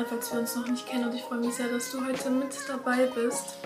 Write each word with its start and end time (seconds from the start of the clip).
Anna, 0.00 0.08
falls 0.08 0.32
wir 0.32 0.40
uns 0.40 0.56
noch 0.56 0.66
nicht 0.66 0.86
kennen 0.86 1.04
und 1.04 1.14
ich 1.14 1.20
freue 1.20 1.40
mich 1.40 1.54
sehr, 1.54 1.68
dass 1.68 1.90
du 1.90 2.04
heute 2.06 2.30
mit 2.30 2.48
dabei 2.68 3.06
bist. 3.06 3.56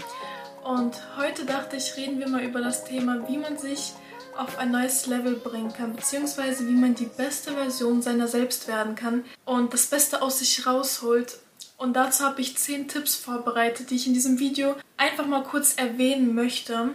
Und 0.65 0.97
heute 1.17 1.45
dachte 1.45 1.77
ich, 1.77 1.97
reden 1.97 2.19
wir 2.19 2.29
mal 2.29 2.43
über 2.43 2.61
das 2.61 2.85
Thema, 2.85 3.29
wie 3.29 3.39
man 3.39 3.57
sich 3.57 3.93
auf 4.37 4.59
ein 4.59 4.73
neues 4.73 5.07
Level 5.07 5.37
bringen 5.37 5.73
kann, 5.73 5.95
beziehungsweise 5.95 6.67
wie 6.67 6.73
man 6.73 6.97
die 6.97 7.05
beste 7.05 7.53
Version 7.53 8.03
seiner 8.03 8.27
selbst 8.27 8.67
werden 8.67 8.97
kann 8.97 9.25
und 9.45 9.73
das 9.73 9.87
Beste 9.87 10.23
aus 10.23 10.41
sich 10.41 10.67
rausholt. 10.67 11.39
Und 11.77 11.95
dazu 11.95 12.25
habe 12.25 12.41
ich 12.41 12.57
10 12.57 12.89
Tipps 12.89 13.15
vorbereitet, 13.15 13.91
die 13.91 13.97
ich 13.97 14.09
in 14.09 14.15
diesem 14.15 14.41
Video 14.41 14.75
einfach 14.97 15.27
mal 15.27 15.45
kurz 15.45 15.75
erwähnen 15.77 16.35
möchte. 16.35 16.91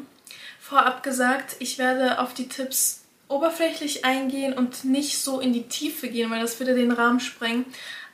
Vorab 0.60 1.02
gesagt, 1.02 1.56
ich 1.60 1.78
werde 1.78 2.20
auf 2.20 2.34
die 2.34 2.50
Tipps 2.50 3.04
oberflächlich 3.30 4.04
eingehen 4.04 4.54
und 4.54 4.84
nicht 4.84 5.22
so 5.22 5.40
in 5.40 5.54
die 5.54 5.68
Tiefe 5.68 6.10
gehen, 6.10 6.32
weil 6.32 6.42
das 6.42 6.60
würde 6.60 6.76
den 6.76 6.92
Rahmen 6.92 7.20
sprengen. 7.20 7.66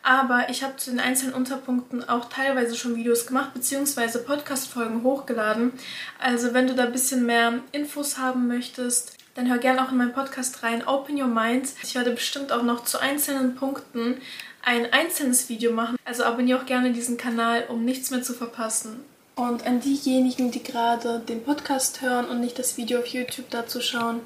Aber 0.06 0.50
ich 0.50 0.62
habe 0.62 0.76
zu 0.76 0.92
den 0.92 1.00
einzelnen 1.00 1.34
Unterpunkten 1.34 2.08
auch 2.08 2.26
teilweise 2.26 2.76
schon 2.76 2.96
Videos 2.96 3.26
gemacht, 3.26 3.56
beziehungsweise 3.56 4.20
Podcast-Folgen 4.20 5.02
hochgeladen. 5.02 5.74
Also 6.20 6.54
wenn 6.54 6.68
du 6.68 6.76
da 6.76 6.84
ein 6.84 6.92
bisschen 6.92 7.26
mehr 7.26 7.54
Infos 7.72 8.20
haben 8.20 8.48
möchtest, 8.48 9.18
dann 9.34 9.50
hör 9.50 9.58
gerne 9.58 9.84
auch 9.84 9.92
in 9.92 9.98
meinen 9.98 10.14
Podcast 10.14 10.62
rein, 10.62 10.88
Open 10.88 11.20
Your 11.20 11.28
Mind. 11.28 11.70
Ich 11.82 11.96
werde 11.96 12.12
bestimmt 12.12 12.52
auch 12.52 12.62
noch 12.62 12.84
zu 12.84 13.00
einzelnen 13.00 13.56
Punkten 13.56 14.18
ein 14.62 14.94
einzelnes 14.94 15.50
Video 15.50 15.72
machen. 15.72 15.98
Also 16.06 16.24
abonniere 16.24 16.62
auch 16.62 16.68
gerne 16.68 16.94
diesen 16.94 17.18
Kanal, 17.18 17.64
um 17.68 17.84
nichts 17.84 18.12
mehr 18.12 18.22
zu 18.22 18.36
verpassen. 18.36 19.00
Und 19.34 19.66
an 19.66 19.80
diejenigen, 19.80 20.52
die 20.52 20.62
gerade 20.62 21.20
den 21.20 21.44
Podcast 21.44 22.04
hören 22.04 22.26
und 22.26 22.42
nicht 22.42 22.60
das 22.60 22.78
Video 22.78 23.00
auf 23.00 23.08
YouTube 23.08 23.50
dazu 23.50 23.82
schauen, 23.82 24.22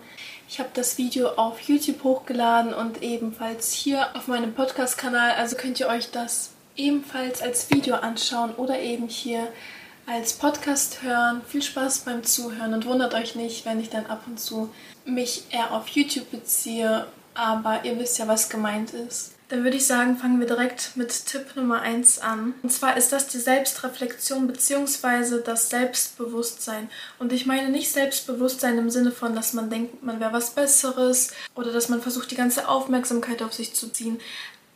ich 0.49 0.59
habe 0.59 0.69
das 0.73 0.97
Video 0.97 1.29
auf 1.29 1.61
YouTube 1.61 2.03
hochgeladen 2.03 2.73
und 2.73 3.03
ebenfalls 3.03 3.71
hier 3.71 4.15
auf 4.15 4.27
meinem 4.27 4.55
Podcast-Kanal. 4.55 5.33
Also 5.33 5.55
könnt 5.55 5.79
ihr 5.79 5.87
euch 5.87 6.09
das 6.09 6.49
ebenfalls 6.75 7.43
als 7.43 7.69
Video 7.69 7.95
anschauen 7.97 8.55
oder 8.55 8.79
eben 8.79 9.07
hier 9.07 9.47
als 10.07 10.33
Podcast 10.33 11.03
hören. 11.03 11.43
Viel 11.47 11.61
Spaß 11.61 11.99
beim 11.99 12.23
Zuhören 12.23 12.73
und 12.73 12.87
wundert 12.87 13.13
euch 13.13 13.35
nicht, 13.35 13.63
wenn 13.67 13.79
ich 13.79 13.91
dann 13.91 14.07
ab 14.07 14.23
und 14.25 14.39
zu 14.39 14.71
mich 15.05 15.43
eher 15.51 15.71
auf 15.71 15.87
YouTube 15.89 16.31
beziehe. 16.31 17.05
Aber 17.35 17.85
ihr 17.85 17.99
wisst 17.99 18.17
ja, 18.17 18.27
was 18.27 18.49
gemeint 18.49 18.91
ist. 18.91 19.35
Dann 19.49 19.63
würde 19.63 19.77
ich 19.77 19.87
sagen, 19.87 20.15
fangen 20.15 20.39
wir 20.39 20.45
direkt 20.45 20.91
mit 20.95 21.25
Tipp 21.25 21.55
Nummer 21.55 21.81
1 21.81 22.19
an. 22.19 22.53
Und 22.61 22.71
zwar 22.71 22.95
ist 22.97 23.11
das 23.11 23.27
die 23.27 23.39
Selbstreflexion 23.39 24.45
bzw. 24.45 25.41
das 25.43 25.71
Selbstbewusstsein. 25.71 26.87
Und 27.17 27.33
ich 27.33 27.47
meine 27.47 27.69
nicht 27.69 27.91
Selbstbewusstsein 27.91 28.77
im 28.77 28.91
Sinne 28.91 29.11
von, 29.11 29.33
dass 29.33 29.53
man 29.53 29.71
denkt, 29.71 30.03
man 30.03 30.19
wäre 30.19 30.33
was 30.33 30.51
Besseres 30.51 31.31
oder 31.55 31.73
dass 31.73 31.89
man 31.89 31.99
versucht, 31.99 32.29
die 32.29 32.35
ganze 32.35 32.67
Aufmerksamkeit 32.67 33.41
auf 33.41 33.53
sich 33.53 33.73
zu 33.73 33.91
ziehen. 33.91 34.19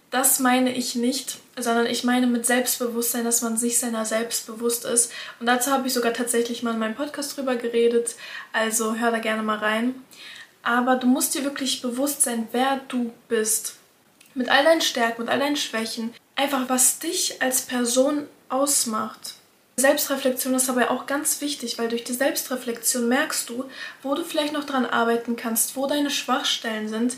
Das 0.09 0.39
meine 0.39 0.73
ich 0.73 0.95
nicht, 0.95 1.37
sondern 1.55 1.85
ich 1.85 2.03
meine 2.03 2.25
mit 2.25 2.47
Selbstbewusstsein, 2.47 3.25
dass 3.25 3.43
man 3.43 3.57
sich 3.57 3.77
seiner 3.77 4.05
selbst 4.05 4.47
bewusst 4.47 4.85
ist. 4.85 5.11
Und 5.39 5.45
dazu 5.45 5.69
habe 5.69 5.85
ich 5.85 5.93
sogar 5.93 6.13
tatsächlich 6.13 6.63
mal 6.63 6.73
in 6.73 6.79
meinem 6.79 6.95
Podcast 6.95 7.37
drüber 7.37 7.57
geredet. 7.57 8.15
Also 8.53 8.95
hör 8.95 9.11
da 9.11 9.19
gerne 9.19 9.43
mal 9.43 9.59
rein. 9.59 9.93
Aber 10.63 10.95
du 10.95 11.05
musst 11.05 11.35
dir 11.35 11.43
wirklich 11.43 11.83
bewusst 11.83 12.23
sein, 12.23 12.47
wer 12.51 12.81
du 12.87 13.13
bist 13.27 13.75
mit 14.35 14.49
all 14.49 14.63
deinen 14.63 14.81
Stärken, 14.81 15.21
mit 15.23 15.29
all 15.29 15.39
deinen 15.39 15.55
Schwächen, 15.55 16.13
einfach 16.35 16.69
was 16.69 16.99
dich 16.99 17.41
als 17.41 17.61
Person 17.61 18.27
ausmacht. 18.49 19.35
Selbstreflexion 19.75 20.53
ist 20.53 20.69
dabei 20.69 20.89
auch 20.91 21.07
ganz 21.07 21.41
wichtig, 21.41 21.79
weil 21.79 21.89
durch 21.89 22.03
die 22.03 22.13
Selbstreflexion 22.13 23.07
merkst 23.07 23.49
du, 23.49 23.65
wo 24.03 24.13
du 24.13 24.23
vielleicht 24.23 24.53
noch 24.53 24.65
dran 24.65 24.85
arbeiten 24.85 25.35
kannst, 25.35 25.75
wo 25.75 25.87
deine 25.87 26.11
Schwachstellen 26.11 26.89
sind, 26.89 27.17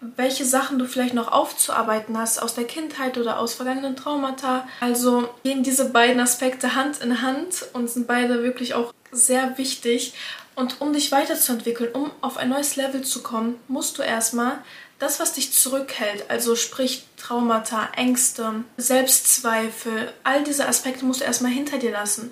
welche 0.00 0.44
Sachen 0.44 0.78
du 0.78 0.86
vielleicht 0.86 1.14
noch 1.14 1.30
aufzuarbeiten 1.30 2.16
hast 2.16 2.40
aus 2.40 2.54
der 2.54 2.64
Kindheit 2.64 3.18
oder 3.18 3.38
aus 3.38 3.54
vergangenen 3.54 3.96
Traumata. 3.96 4.66
Also 4.80 5.28
gehen 5.42 5.62
diese 5.62 5.90
beiden 5.90 6.20
Aspekte 6.20 6.74
Hand 6.74 7.00
in 7.02 7.22
Hand 7.22 7.66
und 7.72 7.90
sind 7.90 8.06
beide 8.06 8.42
wirklich 8.42 8.74
auch 8.74 8.94
sehr 9.10 9.58
wichtig. 9.58 10.14
Und 10.54 10.80
um 10.80 10.92
dich 10.92 11.12
weiterzuentwickeln, 11.12 11.92
um 11.92 12.10
auf 12.20 12.36
ein 12.36 12.48
neues 12.48 12.76
Level 12.76 13.02
zu 13.02 13.22
kommen, 13.22 13.58
musst 13.68 13.98
du 13.98 14.02
erstmal 14.02 14.58
das, 15.00 15.18
was 15.18 15.32
dich 15.32 15.52
zurückhält, 15.52 16.26
also 16.28 16.54
sprich 16.54 17.06
Traumata, 17.16 17.88
Ängste, 17.96 18.64
Selbstzweifel, 18.76 20.12
all 20.22 20.44
diese 20.44 20.68
Aspekte 20.68 21.04
musst 21.04 21.20
du 21.20 21.24
erstmal 21.24 21.50
hinter 21.50 21.78
dir 21.78 21.90
lassen. 21.90 22.30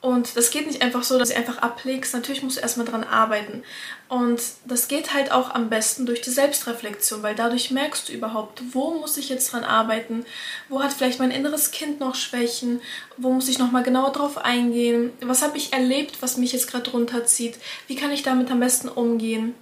Und 0.00 0.36
das 0.36 0.50
geht 0.50 0.66
nicht 0.66 0.82
einfach 0.82 1.02
so, 1.02 1.18
dass 1.18 1.30
du 1.30 1.36
einfach 1.36 1.58
ablegst. 1.58 2.14
Natürlich 2.14 2.42
musst 2.42 2.58
du 2.58 2.60
erstmal 2.60 2.86
dran 2.86 3.02
arbeiten. 3.02 3.64
Und 4.08 4.40
das 4.64 4.86
geht 4.86 5.12
halt 5.12 5.32
auch 5.32 5.50
am 5.50 5.68
besten 5.68 6.06
durch 6.06 6.20
die 6.20 6.30
Selbstreflexion, 6.30 7.24
weil 7.24 7.34
dadurch 7.34 7.72
merkst 7.72 8.08
du 8.08 8.12
überhaupt, 8.12 8.62
wo 8.72 8.92
muss 8.92 9.16
ich 9.16 9.28
jetzt 9.28 9.52
dran 9.52 9.64
arbeiten, 9.64 10.24
wo 10.68 10.80
hat 10.80 10.92
vielleicht 10.92 11.18
mein 11.18 11.32
inneres 11.32 11.72
Kind 11.72 11.98
noch 11.98 12.14
Schwächen, 12.14 12.80
wo 13.16 13.32
muss 13.32 13.48
ich 13.48 13.58
nochmal 13.58 13.82
genauer 13.82 14.12
drauf 14.12 14.38
eingehen, 14.38 15.12
was 15.22 15.42
habe 15.42 15.56
ich 15.56 15.72
erlebt, 15.72 16.22
was 16.22 16.36
mich 16.36 16.52
jetzt 16.52 16.70
gerade 16.70 16.88
runterzieht, 16.90 17.56
wie 17.88 17.96
kann 17.96 18.12
ich 18.12 18.22
damit 18.22 18.50
am 18.50 18.60
besten 18.60 18.88
umgehen. 18.88 19.56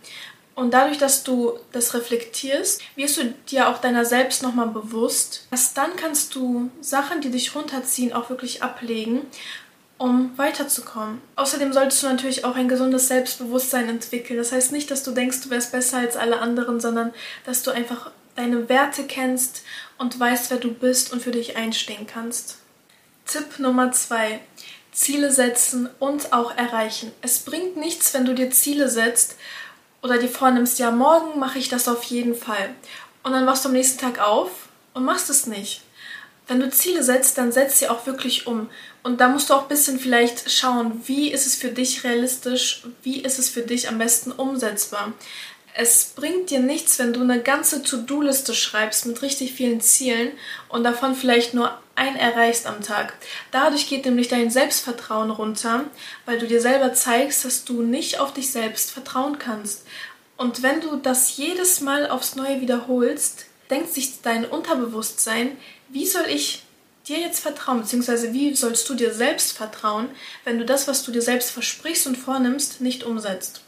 Und 0.54 0.72
dadurch, 0.72 0.98
dass 0.98 1.25
du 1.25 1.59
das 1.72 1.94
reflektierst, 1.94 2.81
wirst 2.94 3.16
du 3.16 3.34
dir 3.50 3.69
auch 3.69 3.78
deiner 3.78 4.04
selbst 4.04 4.42
nochmal 4.42 4.69
bewusst. 4.69 5.47
Erst 5.50 5.76
dann 5.76 5.97
kannst 5.97 6.34
du 6.34 6.70
Sachen, 6.81 7.20
die 7.20 7.31
dich 7.31 7.54
runterziehen, 7.54 8.12
auch 8.12 8.31
wirklich 8.31 8.62
ablegen, 8.62 9.22
um 9.98 10.37
weiterzukommen. 10.37 11.20
Außerdem 11.34 11.72
solltest 11.72 12.03
du 12.03 12.06
natürlich 12.06 12.44
auch 12.44 12.54
ein 12.54 12.69
gesundes 12.69 13.09
Selbstbewusstsein 13.09 13.88
entwickeln. 13.88 14.38
Das 14.38 14.53
heißt 14.53 14.70
nicht, 14.70 14.91
dass 14.91 15.03
du 15.03 15.10
denkst, 15.10 15.41
du 15.42 15.50
wärst 15.50 15.72
besser 15.72 15.98
als 15.98 16.16
alle 16.16 16.38
anderen, 16.38 16.81
sondern 16.81 17.12
dass 17.44 17.65
du 17.65 17.72
einfach 17.72 18.12
deine 18.36 18.69
Werte 18.69 19.04
kennst 19.04 19.62
und 19.98 20.19
weißt, 20.19 20.50
wer 20.50 20.59
du 20.59 20.72
bist 20.72 21.12
und 21.12 21.22
für 21.22 21.31
dich 21.31 21.56
einstehen 21.56 22.06
kannst. 22.06 22.59
Tipp 23.26 23.59
Nummer 23.59 23.91
zwei. 23.92 24.41
Ziele 24.92 25.32
setzen 25.32 25.91
und 25.98 26.32
auch 26.32 26.56
erreichen. 26.56 27.10
Es 27.21 27.41
bringt 27.41 27.76
nichts, 27.76 28.15
wenn 28.15 28.26
du 28.26 28.32
dir 28.32 28.50
Ziele 28.50 28.88
setzt 28.88 29.36
oder 30.04 30.19
dir 30.19 30.28
vornimmst, 30.28 30.78
ja, 30.78 30.91
morgen 30.91 31.41
mache 31.41 31.59
ich 31.59 31.70
das 31.70 31.88
auf 31.88 32.04
jeden 32.04 32.34
Fall. 32.34 32.75
Und 33.22 33.32
dann 33.32 33.47
wachst 33.47 33.65
du 33.65 33.70
am 33.70 33.75
nächsten 33.75 33.98
Tag 33.98 34.20
auf 34.20 34.50
und 34.92 35.03
machst 35.03 35.31
es 35.31 35.47
nicht. 35.47 35.81
Wenn 36.47 36.60
du 36.60 36.70
Ziele 36.70 37.03
setzt, 37.03 37.38
dann 37.38 37.53
setz 37.53 37.78
sie 37.78 37.88
auch 37.88 38.06
wirklich 38.06 38.47
um. 38.47 38.69
Und 39.03 39.22
da 39.22 39.28
musst 39.28 39.48
du 39.48 39.54
auch 39.54 39.62
ein 39.62 39.69
bisschen 39.69 39.98
vielleicht 39.98 40.50
schauen, 40.50 41.00
wie 41.06 41.32
ist 41.32 41.47
es 41.47 41.54
für 41.54 41.70
dich 41.70 42.04
realistisch, 42.04 42.82
wie 43.03 43.22
ist 43.22 43.38
es 43.38 43.48
für 43.48 43.62
dich 43.62 43.88
am 43.88 43.97
besten 43.97 44.31
umsetzbar. 44.31 45.15
Es 45.77 46.12
bringt 46.15 46.51
dir 46.51 46.61
nichts, 46.61 47.01
wenn 47.01 47.12
du 47.12 47.21
eine 47.21 47.43
ganze 47.43 47.83
To-Do-Liste 47.83 48.55
schreibst 48.55 49.07
mit 49.07 49.21
richtig 49.23 49.55
vielen 49.55 49.81
Zielen 49.81 50.31
und 50.69 50.85
davon 50.85 51.17
vielleicht 51.17 51.53
nur 51.53 51.77
ein 51.97 52.15
erreichst 52.15 52.67
am 52.67 52.81
Tag. 52.81 53.15
Dadurch 53.51 53.89
geht 53.89 54.05
nämlich 54.05 54.29
dein 54.29 54.53
Selbstvertrauen 54.53 55.33
runter, 55.33 55.87
weil 56.27 56.39
du 56.39 56.47
dir 56.47 56.61
selber 56.61 56.95
zeigst, 56.95 57.45
dass 57.45 57.65
du 57.65 57.83
nicht 57.83 58.21
auf 58.21 58.33
dich 58.33 58.53
selbst 58.53 58.93
vertrauen 58.93 59.41
kannst. 59.41 59.84
Und 60.37 60.63
wenn 60.63 60.81
du 60.81 60.95
das 60.95 61.37
jedes 61.37 61.81
Mal 61.81 62.09
aufs 62.09 62.37
Neue 62.37 62.61
wiederholst, 62.61 63.47
denkt 63.69 63.93
sich 63.93 64.23
dein 64.23 64.45
Unterbewusstsein, 64.45 65.57
wie 65.89 66.07
soll 66.07 66.27
ich 66.29 66.63
dir 67.09 67.19
jetzt 67.19 67.41
vertrauen, 67.41 67.81
beziehungsweise 67.81 68.33
wie 68.33 68.55
sollst 68.55 68.89
du 68.89 68.95
dir 68.95 69.13
selbst 69.13 69.57
vertrauen, 69.57 70.09
wenn 70.45 70.61
du 70.61 70.65
das, 70.65 70.87
was 70.87 71.03
du 71.03 71.11
dir 71.11 71.23
selbst 71.23 71.51
versprichst 71.51 72.07
und 72.07 72.17
vornimmst, 72.17 72.81
nicht 72.81 73.03
umsetzt. 73.03 73.64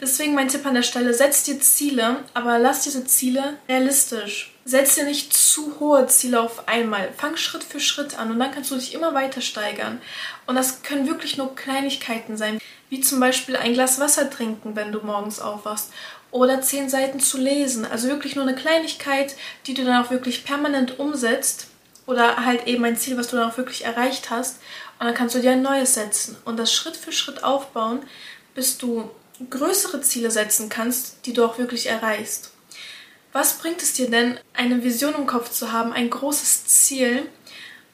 Deswegen 0.00 0.34
mein 0.34 0.48
Tipp 0.48 0.66
an 0.66 0.74
der 0.74 0.82
Stelle, 0.82 1.14
setz 1.14 1.44
dir 1.44 1.60
Ziele, 1.60 2.24
aber 2.34 2.58
lass 2.58 2.82
diese 2.82 3.04
Ziele 3.04 3.58
realistisch. 3.68 4.54
Setz 4.64 4.94
dir 4.94 5.04
nicht 5.04 5.32
zu 5.34 5.78
hohe 5.78 6.06
Ziele 6.06 6.40
auf 6.40 6.68
einmal. 6.68 7.10
Fang 7.16 7.36
Schritt 7.36 7.64
für 7.64 7.80
Schritt 7.80 8.18
an 8.18 8.30
und 8.30 8.38
dann 8.38 8.50
kannst 8.50 8.70
du 8.70 8.76
dich 8.76 8.94
immer 8.94 9.12
weiter 9.14 9.40
steigern. 9.40 10.00
Und 10.46 10.56
das 10.56 10.82
können 10.82 11.06
wirklich 11.06 11.36
nur 11.36 11.54
Kleinigkeiten 11.54 12.36
sein, 12.36 12.58
wie 12.88 13.00
zum 13.00 13.20
Beispiel 13.20 13.56
ein 13.56 13.74
Glas 13.74 14.00
Wasser 14.00 14.30
trinken, 14.30 14.74
wenn 14.74 14.90
du 14.90 15.00
morgens 15.00 15.40
aufwachst. 15.40 15.90
Oder 16.30 16.62
zehn 16.62 16.88
Seiten 16.88 17.20
zu 17.20 17.38
lesen. 17.38 17.84
Also 17.84 18.08
wirklich 18.08 18.36
nur 18.36 18.46
eine 18.46 18.56
Kleinigkeit, 18.56 19.36
die 19.66 19.74
du 19.74 19.84
dann 19.84 20.02
auch 20.02 20.10
wirklich 20.10 20.44
permanent 20.44 20.98
umsetzt. 20.98 21.68
Oder 22.06 22.44
halt 22.44 22.66
eben 22.66 22.84
ein 22.84 22.96
Ziel, 22.96 23.16
was 23.16 23.28
du 23.28 23.36
dann 23.36 23.50
auch 23.50 23.58
wirklich 23.58 23.84
erreicht 23.84 24.30
hast. 24.30 24.60
Und 24.98 25.06
dann 25.06 25.14
kannst 25.14 25.34
du 25.34 25.40
dir 25.40 25.52
ein 25.52 25.62
neues 25.62 25.94
setzen. 25.94 26.36
Und 26.44 26.58
das 26.58 26.72
Schritt 26.72 26.96
für 26.96 27.12
Schritt 27.12 27.44
aufbauen, 27.44 28.00
bis 28.54 28.78
du 28.78 29.10
größere 29.50 30.00
Ziele 30.00 30.30
setzen 30.30 30.68
kannst, 30.68 31.26
die 31.26 31.32
du 31.32 31.44
auch 31.44 31.58
wirklich 31.58 31.86
erreichst. 31.86 32.52
Was 33.32 33.58
bringt 33.58 33.82
es 33.82 33.94
dir 33.94 34.08
denn, 34.08 34.38
eine 34.52 34.84
Vision 34.84 35.14
im 35.14 35.26
Kopf 35.26 35.50
zu 35.50 35.72
haben, 35.72 35.92
ein 35.92 36.08
großes 36.08 36.66
Ziel, 36.66 37.28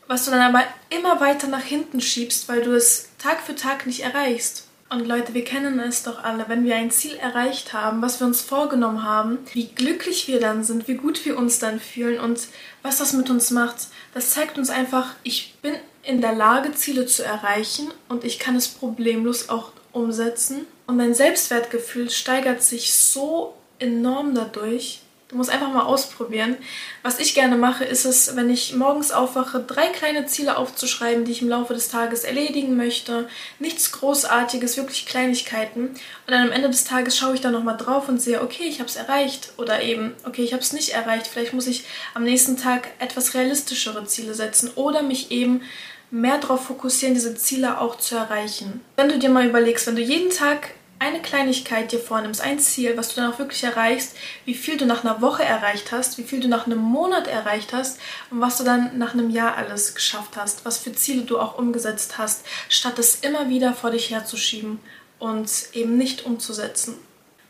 was 0.07 0.25
du 0.25 0.31
dann 0.31 0.55
aber 0.55 0.65
immer 0.91 1.21
weiter 1.21 1.47
nach 1.47 1.63
hinten 1.63 2.01
schiebst, 2.01 2.49
weil 2.49 2.63
du 2.63 2.73
es 2.73 3.09
Tag 3.19 3.41
für 3.41 3.55
Tag 3.55 3.87
nicht 3.87 4.01
erreichst? 4.01 4.67
Und 4.91 5.07
Leute, 5.07 5.35
wir 5.35 5.45
kennen 5.45 5.79
es 5.79 6.03
doch 6.03 6.25
alle, 6.25 6.49
wenn 6.49 6.65
wir 6.65 6.75
ein 6.75 6.91
Ziel 6.91 7.15
erreicht 7.15 7.73
haben, 7.73 8.03
was 8.03 8.19
wir 8.19 8.27
uns 8.27 8.41
vorgenommen 8.41 9.05
haben, 9.05 9.39
wie 9.53 9.69
glücklich 9.69 10.27
wir 10.27 10.41
dann 10.41 10.65
sind, 10.65 10.89
wie 10.89 10.97
gut 10.97 11.25
wir 11.25 11.39
uns 11.39 11.61
dann 11.61 11.79
fühlen 11.79 12.19
und 12.19 12.49
was 12.83 12.99
das 12.99 13.13
mit 13.13 13.31
uns 13.31 13.53
macht. 13.53 13.87
Das 14.15 14.33
zeigt 14.33 14.59
uns 14.59 14.69
einfach, 14.69 15.15
ich 15.23 15.55
bin 15.63 15.75
in 16.03 16.21
der 16.21 16.35
Lage, 16.35 16.75
Ziele 16.75 17.07
zu 17.07 17.25
erreichen 17.25 17.89
und 18.09 18.25
ich 18.25 18.41
kann 18.41 18.57
es 18.57 18.67
problemlos 18.67 19.49
auch 19.49 19.71
umsetzen. 19.93 20.67
Und 20.91 20.97
mein 20.97 21.15
Selbstwertgefühl 21.15 22.11
steigert 22.11 22.65
sich 22.65 22.93
so 22.93 23.55
enorm 23.79 24.35
dadurch. 24.35 24.99
Du 25.29 25.37
musst 25.37 25.49
einfach 25.49 25.73
mal 25.73 25.85
ausprobieren. 25.85 26.57
Was 27.05 27.21
ich 27.21 27.35
gerne 27.35 27.57
mache, 27.57 27.85
ist 27.85 28.05
es, 28.05 28.35
wenn 28.35 28.51
ich 28.51 28.75
morgens 28.75 29.13
aufwache, 29.13 29.61
drei 29.61 29.87
kleine 29.87 30.27
Ziele 30.27 30.57
aufzuschreiben, 30.57 31.25
die 31.25 31.31
ich 31.31 31.43
im 31.43 31.49
Laufe 31.49 31.75
des 31.75 31.91
Tages 31.91 32.25
erledigen 32.25 32.77
möchte. 32.77 33.29
Nichts 33.61 33.93
Großartiges, 33.93 34.79
wirklich 34.79 35.07
Kleinigkeiten. 35.07 35.91
Und 35.91 36.01
dann 36.27 36.49
am 36.49 36.53
Ende 36.53 36.69
des 36.69 36.83
Tages 36.83 37.17
schaue 37.17 37.35
ich 37.35 37.41
da 37.41 37.53
nochmal 37.53 37.77
drauf 37.77 38.09
und 38.09 38.21
sehe, 38.21 38.43
okay, 38.43 38.65
ich 38.65 38.81
habe 38.81 38.91
es 38.91 38.97
erreicht. 38.97 39.53
Oder 39.59 39.83
eben, 39.83 40.15
okay, 40.27 40.43
ich 40.43 40.53
habe 40.53 40.63
es 40.65 40.73
nicht 40.73 40.89
erreicht. 40.89 41.29
Vielleicht 41.29 41.53
muss 41.53 41.69
ich 41.69 41.85
am 42.15 42.25
nächsten 42.25 42.57
Tag 42.57 42.89
etwas 42.99 43.35
realistischere 43.35 44.07
Ziele 44.07 44.35
setzen. 44.35 44.73
Oder 44.75 45.03
mich 45.03 45.31
eben 45.31 45.63
mehr 46.11 46.39
darauf 46.39 46.65
fokussieren, 46.65 47.15
diese 47.15 47.37
Ziele 47.37 47.81
auch 47.81 47.97
zu 47.97 48.17
erreichen. 48.17 48.81
Wenn 48.97 49.09
du 49.09 49.21
dir 49.21 49.31
mal 49.31 49.47
überlegst, 49.47 49.87
wenn 49.87 49.95
du 49.95 50.03
jeden 50.03 50.31
Tag 50.31 50.71
eine 51.01 51.23
Kleinigkeit 51.23 51.91
dir 51.93 51.99
vornimmst, 51.99 52.43
ein 52.43 52.59
Ziel, 52.59 52.97
was 52.97 53.09
du 53.09 53.21
dann 53.21 53.33
auch 53.33 53.39
wirklich 53.39 53.65
erreichst, 53.65 54.15
wie 54.45 54.55
viel 54.55 54.77
du 54.77 54.85
nach 54.85 55.03
einer 55.03 55.23
Woche 55.23 55.43
erreicht 55.43 55.93
hast, 55.93 56.19
wie 56.19 56.23
viel 56.23 56.41
du 56.41 56.49
nach 56.49 56.67
einem 56.67 56.79
Monat 56.79 57.27
erreicht 57.27 57.73
hast 57.73 57.99
und 58.31 58.43
was 58.43 58.59
du 58.59 58.65
dann 58.65 58.99
nach 58.99 59.15
einem 59.15 59.31
Jahr 59.31 59.57
alles 59.57 59.95
geschafft 59.95 60.37
hast, 60.37 60.67
was 60.67 60.77
für 60.77 60.93
Ziele 60.93 61.23
du 61.23 61.39
auch 61.39 61.57
umgesetzt 61.57 62.19
hast, 62.19 62.45
statt 62.69 62.99
es 62.99 63.17
immer 63.17 63.49
wieder 63.49 63.73
vor 63.73 63.91
dich 63.91 64.11
herzuschieben 64.11 64.79
und 65.19 65.51
eben 65.73 65.97
nicht 65.97 66.27
umzusetzen. 66.27 66.97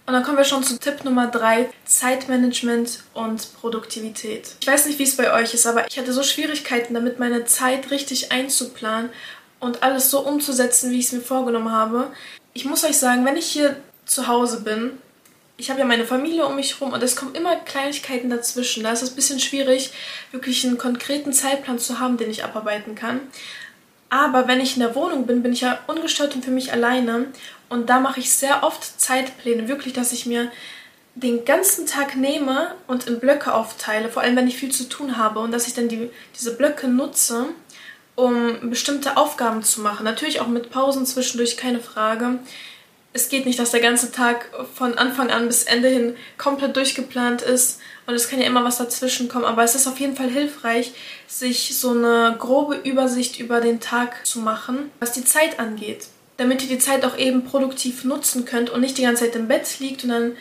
Und 0.07 0.15
dann 0.15 0.23
kommen 0.23 0.39
wir 0.39 0.45
schon 0.45 0.63
zu 0.63 0.79
Tipp 0.79 1.05
Nummer 1.05 1.27
3, 1.27 1.71
Zeitmanagement 1.85 3.03
und 3.15 3.53
Produktivität. 3.61 4.55
Ich 4.61 4.67
weiß 4.67 4.87
nicht, 4.87 5.01
wie 5.01 5.05
es 5.05 5.17
bei 5.17 5.33
euch 5.33 5.55
ist, 5.55 5.67
aber 5.67 5.89
ich 5.89 5.99
hatte 5.99 6.13
so 6.13 6.23
Schwierigkeiten 6.23 6.95
damit, 6.95 7.19
meine 7.19 7.47
Zeit 7.47 7.91
richtig 7.91 8.31
einzuplanen 8.31 9.11
und 9.59 9.83
alles 9.83 10.11
so 10.11 10.21
umzusetzen, 10.21 10.93
wie 10.93 11.01
ich 11.01 11.07
es 11.07 11.13
mir 11.13 11.21
vorgenommen 11.21 11.73
habe 11.73 12.13
ich 12.55 12.65
muss 12.65 12.85
euch 12.85 12.97
sagen, 12.97 13.25
wenn 13.25 13.37
ich 13.37 13.47
hier 13.47 13.77
zu 14.07 14.27
Hause 14.27 14.63
bin, 14.63 14.99
ich 15.57 15.69
habe 15.69 15.81
ja 15.81 15.87
meine 15.87 16.07
Familie 16.07 16.47
um 16.47 16.57
mich 16.57 16.75
herum 16.79 16.95
und 16.95 17.03
es 17.03 17.17
kommen 17.17 17.35
immer 17.35 17.55
Kleinigkeiten 17.57 18.31
dazwischen. 18.31 18.83
Da 18.83 18.93
ist 18.93 19.03
es 19.03 19.11
ein 19.11 19.17
bisschen 19.17 19.41
schwierig, 19.41 19.93
wirklich 20.33 20.67
einen 20.67 20.79
konkreten 20.79 21.33
Zeitplan 21.33 21.79
zu 21.79 22.01
haben, 22.01 22.17
den 22.17 22.31
ich 22.31 22.45
abarbeiten 22.45 22.95
kann. 22.95 23.21
Aber 24.09 24.49
wenn 24.49 24.61
ich 24.61 24.75
in 24.75 24.81
der 24.81 24.95
Wohnung 24.95 25.27
bin, 25.27 25.43
bin 25.43 25.53
ich 25.53 25.61
ja 25.61 25.79
ungestört 25.87 26.35
und 26.35 26.45
für 26.45 26.51
mich 26.51 26.73
alleine. 26.73 27.27
Und 27.69 27.91
da 27.91 28.01
mache 28.01 28.21
ich 28.21 28.33
sehr 28.33 28.65
oft 28.65 29.01
Zeitpläne, 29.01 29.69
wirklich, 29.69 29.93
dass 29.93 30.13
ich 30.13 30.27
mir 30.27 30.51
den 31.15 31.45
ganzen 31.45 31.87
Tag 31.87 32.17
nehme 32.17 32.75
und 32.87 33.07
in 33.07 33.21
Blöcke 33.21 33.53
aufteile, 33.53 34.09
vor 34.09 34.23
allem 34.23 34.37
wenn 34.37 34.49
ich 34.49 34.57
viel 34.57 34.73
zu 34.73 34.89
tun 34.89 35.17
habe 35.17 35.41
und 35.41 35.53
dass 35.53 35.67
ich 35.67 35.75
dann 35.75 35.89
die, 35.89 36.11
diese 36.35 36.57
Blöcke 36.57 36.89
nutze, 36.89 37.47
um 38.21 38.71
bestimmte 38.71 39.17
Aufgaben 39.17 39.63
zu 39.63 39.81
machen. 39.81 40.05
Natürlich 40.05 40.41
auch 40.41 40.47
mit 40.47 40.71
Pausen 40.71 41.07
zwischendurch, 41.07 41.57
keine 41.57 41.81
Frage. 41.81 42.39
Es 43.13 43.29
geht 43.29 43.47
nicht, 43.47 43.59
dass 43.59 43.73
der 43.73 43.81
ganze 43.81 44.13
Tag 44.13 44.51
von 44.75 44.97
Anfang 44.97 45.31
an 45.31 45.47
bis 45.49 45.65
Ende 45.65 45.89
hin 45.89 46.17
komplett 46.39 46.77
durchgeplant 46.77 47.43
ist 47.43 47.81
und 48.07 48.15
es 48.15 48.29
kann 48.29 48.41
ja 48.41 48.47
immer 48.47 48.65
was 48.65 48.79
dazwischen 48.79 49.29
kommen, 49.29 49.45
aber 49.45 49.65
es 49.65 49.75
ist 49.75 49.89
auf 49.89 49.99
jeden 49.99 50.17
Fall 50.17 50.31
hilfreich, 50.31 50.93
sich 51.27 51.77
so 51.77 51.91
eine 51.91 52.37
grobe 52.39 52.77
Übersicht 52.77 53.41
über 53.41 53.61
den 53.61 53.81
Tag 53.81 54.27
zu 54.27 54.39
machen, 54.41 54.91
was 55.01 55.13
die 55.13 55.25
Zeit 55.25 55.59
angeht, 55.59 56.07
damit 56.37 56.63
ihr 56.63 56.69
die 56.69 56.79
Zeit 56.79 57.05
auch 57.05 57.17
eben 57.19 57.45
produktiv 57.45 58.05
nutzen 58.05 58.45
könnt 58.45 58.71
und 58.71 58.81
nicht 58.81 58.97
die 58.97 59.03
ganze 59.03 59.25
Zeit 59.25 59.35
im 59.37 59.49
Bett 59.49 59.81
liegt 59.81 60.05
und 60.05 60.11
dann 60.11 60.37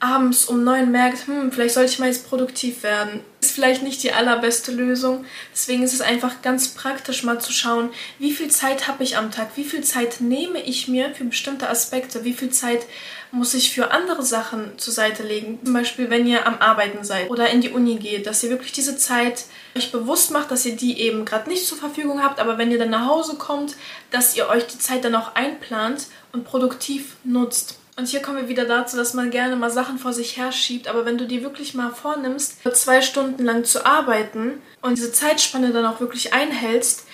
abends 0.00 0.44
um 0.44 0.64
neun 0.64 0.90
merkt, 0.90 1.26
hm, 1.26 1.50
vielleicht 1.50 1.74
sollte 1.74 1.92
ich 1.92 1.98
mal 1.98 2.08
jetzt 2.08 2.28
produktiv 2.28 2.82
werden. 2.82 3.20
Ist 3.40 3.52
vielleicht 3.52 3.82
nicht 3.82 4.02
die 4.02 4.12
allerbeste 4.12 4.72
Lösung. 4.72 5.24
Deswegen 5.52 5.82
ist 5.82 5.94
es 5.94 6.00
einfach 6.00 6.42
ganz 6.42 6.68
praktisch 6.68 7.22
mal 7.22 7.40
zu 7.40 7.52
schauen, 7.52 7.90
wie 8.18 8.32
viel 8.32 8.50
Zeit 8.50 8.86
habe 8.86 9.02
ich 9.02 9.16
am 9.16 9.30
Tag, 9.30 9.48
wie 9.56 9.64
viel 9.64 9.82
Zeit 9.82 10.20
nehme 10.20 10.60
ich 10.60 10.88
mir 10.88 11.14
für 11.14 11.24
bestimmte 11.24 11.68
Aspekte, 11.68 12.24
wie 12.24 12.34
viel 12.34 12.50
Zeit 12.50 12.86
muss 13.34 13.54
ich 13.54 13.72
für 13.72 13.90
andere 13.90 14.22
Sachen 14.22 14.78
zur 14.78 14.94
Seite 14.94 15.22
legen. 15.22 15.58
Zum 15.64 15.74
Beispiel, 15.74 16.08
wenn 16.08 16.26
ihr 16.26 16.46
am 16.46 16.58
Arbeiten 16.58 17.02
seid 17.04 17.30
oder 17.30 17.50
in 17.50 17.60
die 17.60 17.70
Uni 17.70 17.96
geht, 17.96 18.26
dass 18.26 18.42
ihr 18.42 18.50
wirklich 18.50 18.72
diese 18.72 18.96
Zeit 18.96 19.44
euch 19.76 19.90
bewusst 19.90 20.30
macht, 20.30 20.50
dass 20.50 20.64
ihr 20.64 20.76
die 20.76 21.00
eben 21.00 21.24
gerade 21.24 21.50
nicht 21.50 21.66
zur 21.66 21.78
Verfügung 21.78 22.22
habt, 22.22 22.38
aber 22.38 22.58
wenn 22.58 22.70
ihr 22.70 22.78
dann 22.78 22.90
nach 22.90 23.08
Hause 23.08 23.36
kommt, 23.36 23.74
dass 24.10 24.36
ihr 24.36 24.48
euch 24.48 24.66
die 24.66 24.78
Zeit 24.78 25.04
dann 25.04 25.16
auch 25.16 25.34
einplant 25.34 26.06
und 26.32 26.44
produktiv 26.44 27.16
nutzt. 27.24 27.78
Und 27.96 28.08
hier 28.08 28.22
kommen 28.22 28.38
wir 28.38 28.48
wieder 28.48 28.64
dazu, 28.64 28.96
dass 28.96 29.14
man 29.14 29.30
gerne 29.30 29.54
mal 29.54 29.70
Sachen 29.70 29.98
vor 29.98 30.12
sich 30.12 30.36
herschiebt, 30.36 30.88
aber 30.88 31.04
wenn 31.04 31.16
du 31.16 31.26
dir 31.26 31.42
wirklich 31.42 31.74
mal 31.74 31.90
vornimmst, 31.90 32.56
zwei 32.72 33.00
Stunden 33.02 33.44
lang 33.44 33.64
zu 33.64 33.86
arbeiten 33.86 34.60
und 34.82 34.98
diese 34.98 35.12
Zeitspanne 35.12 35.70
dann 35.70 35.86
auch 35.86 36.00
wirklich 36.00 36.34
einhältst, 36.34 37.04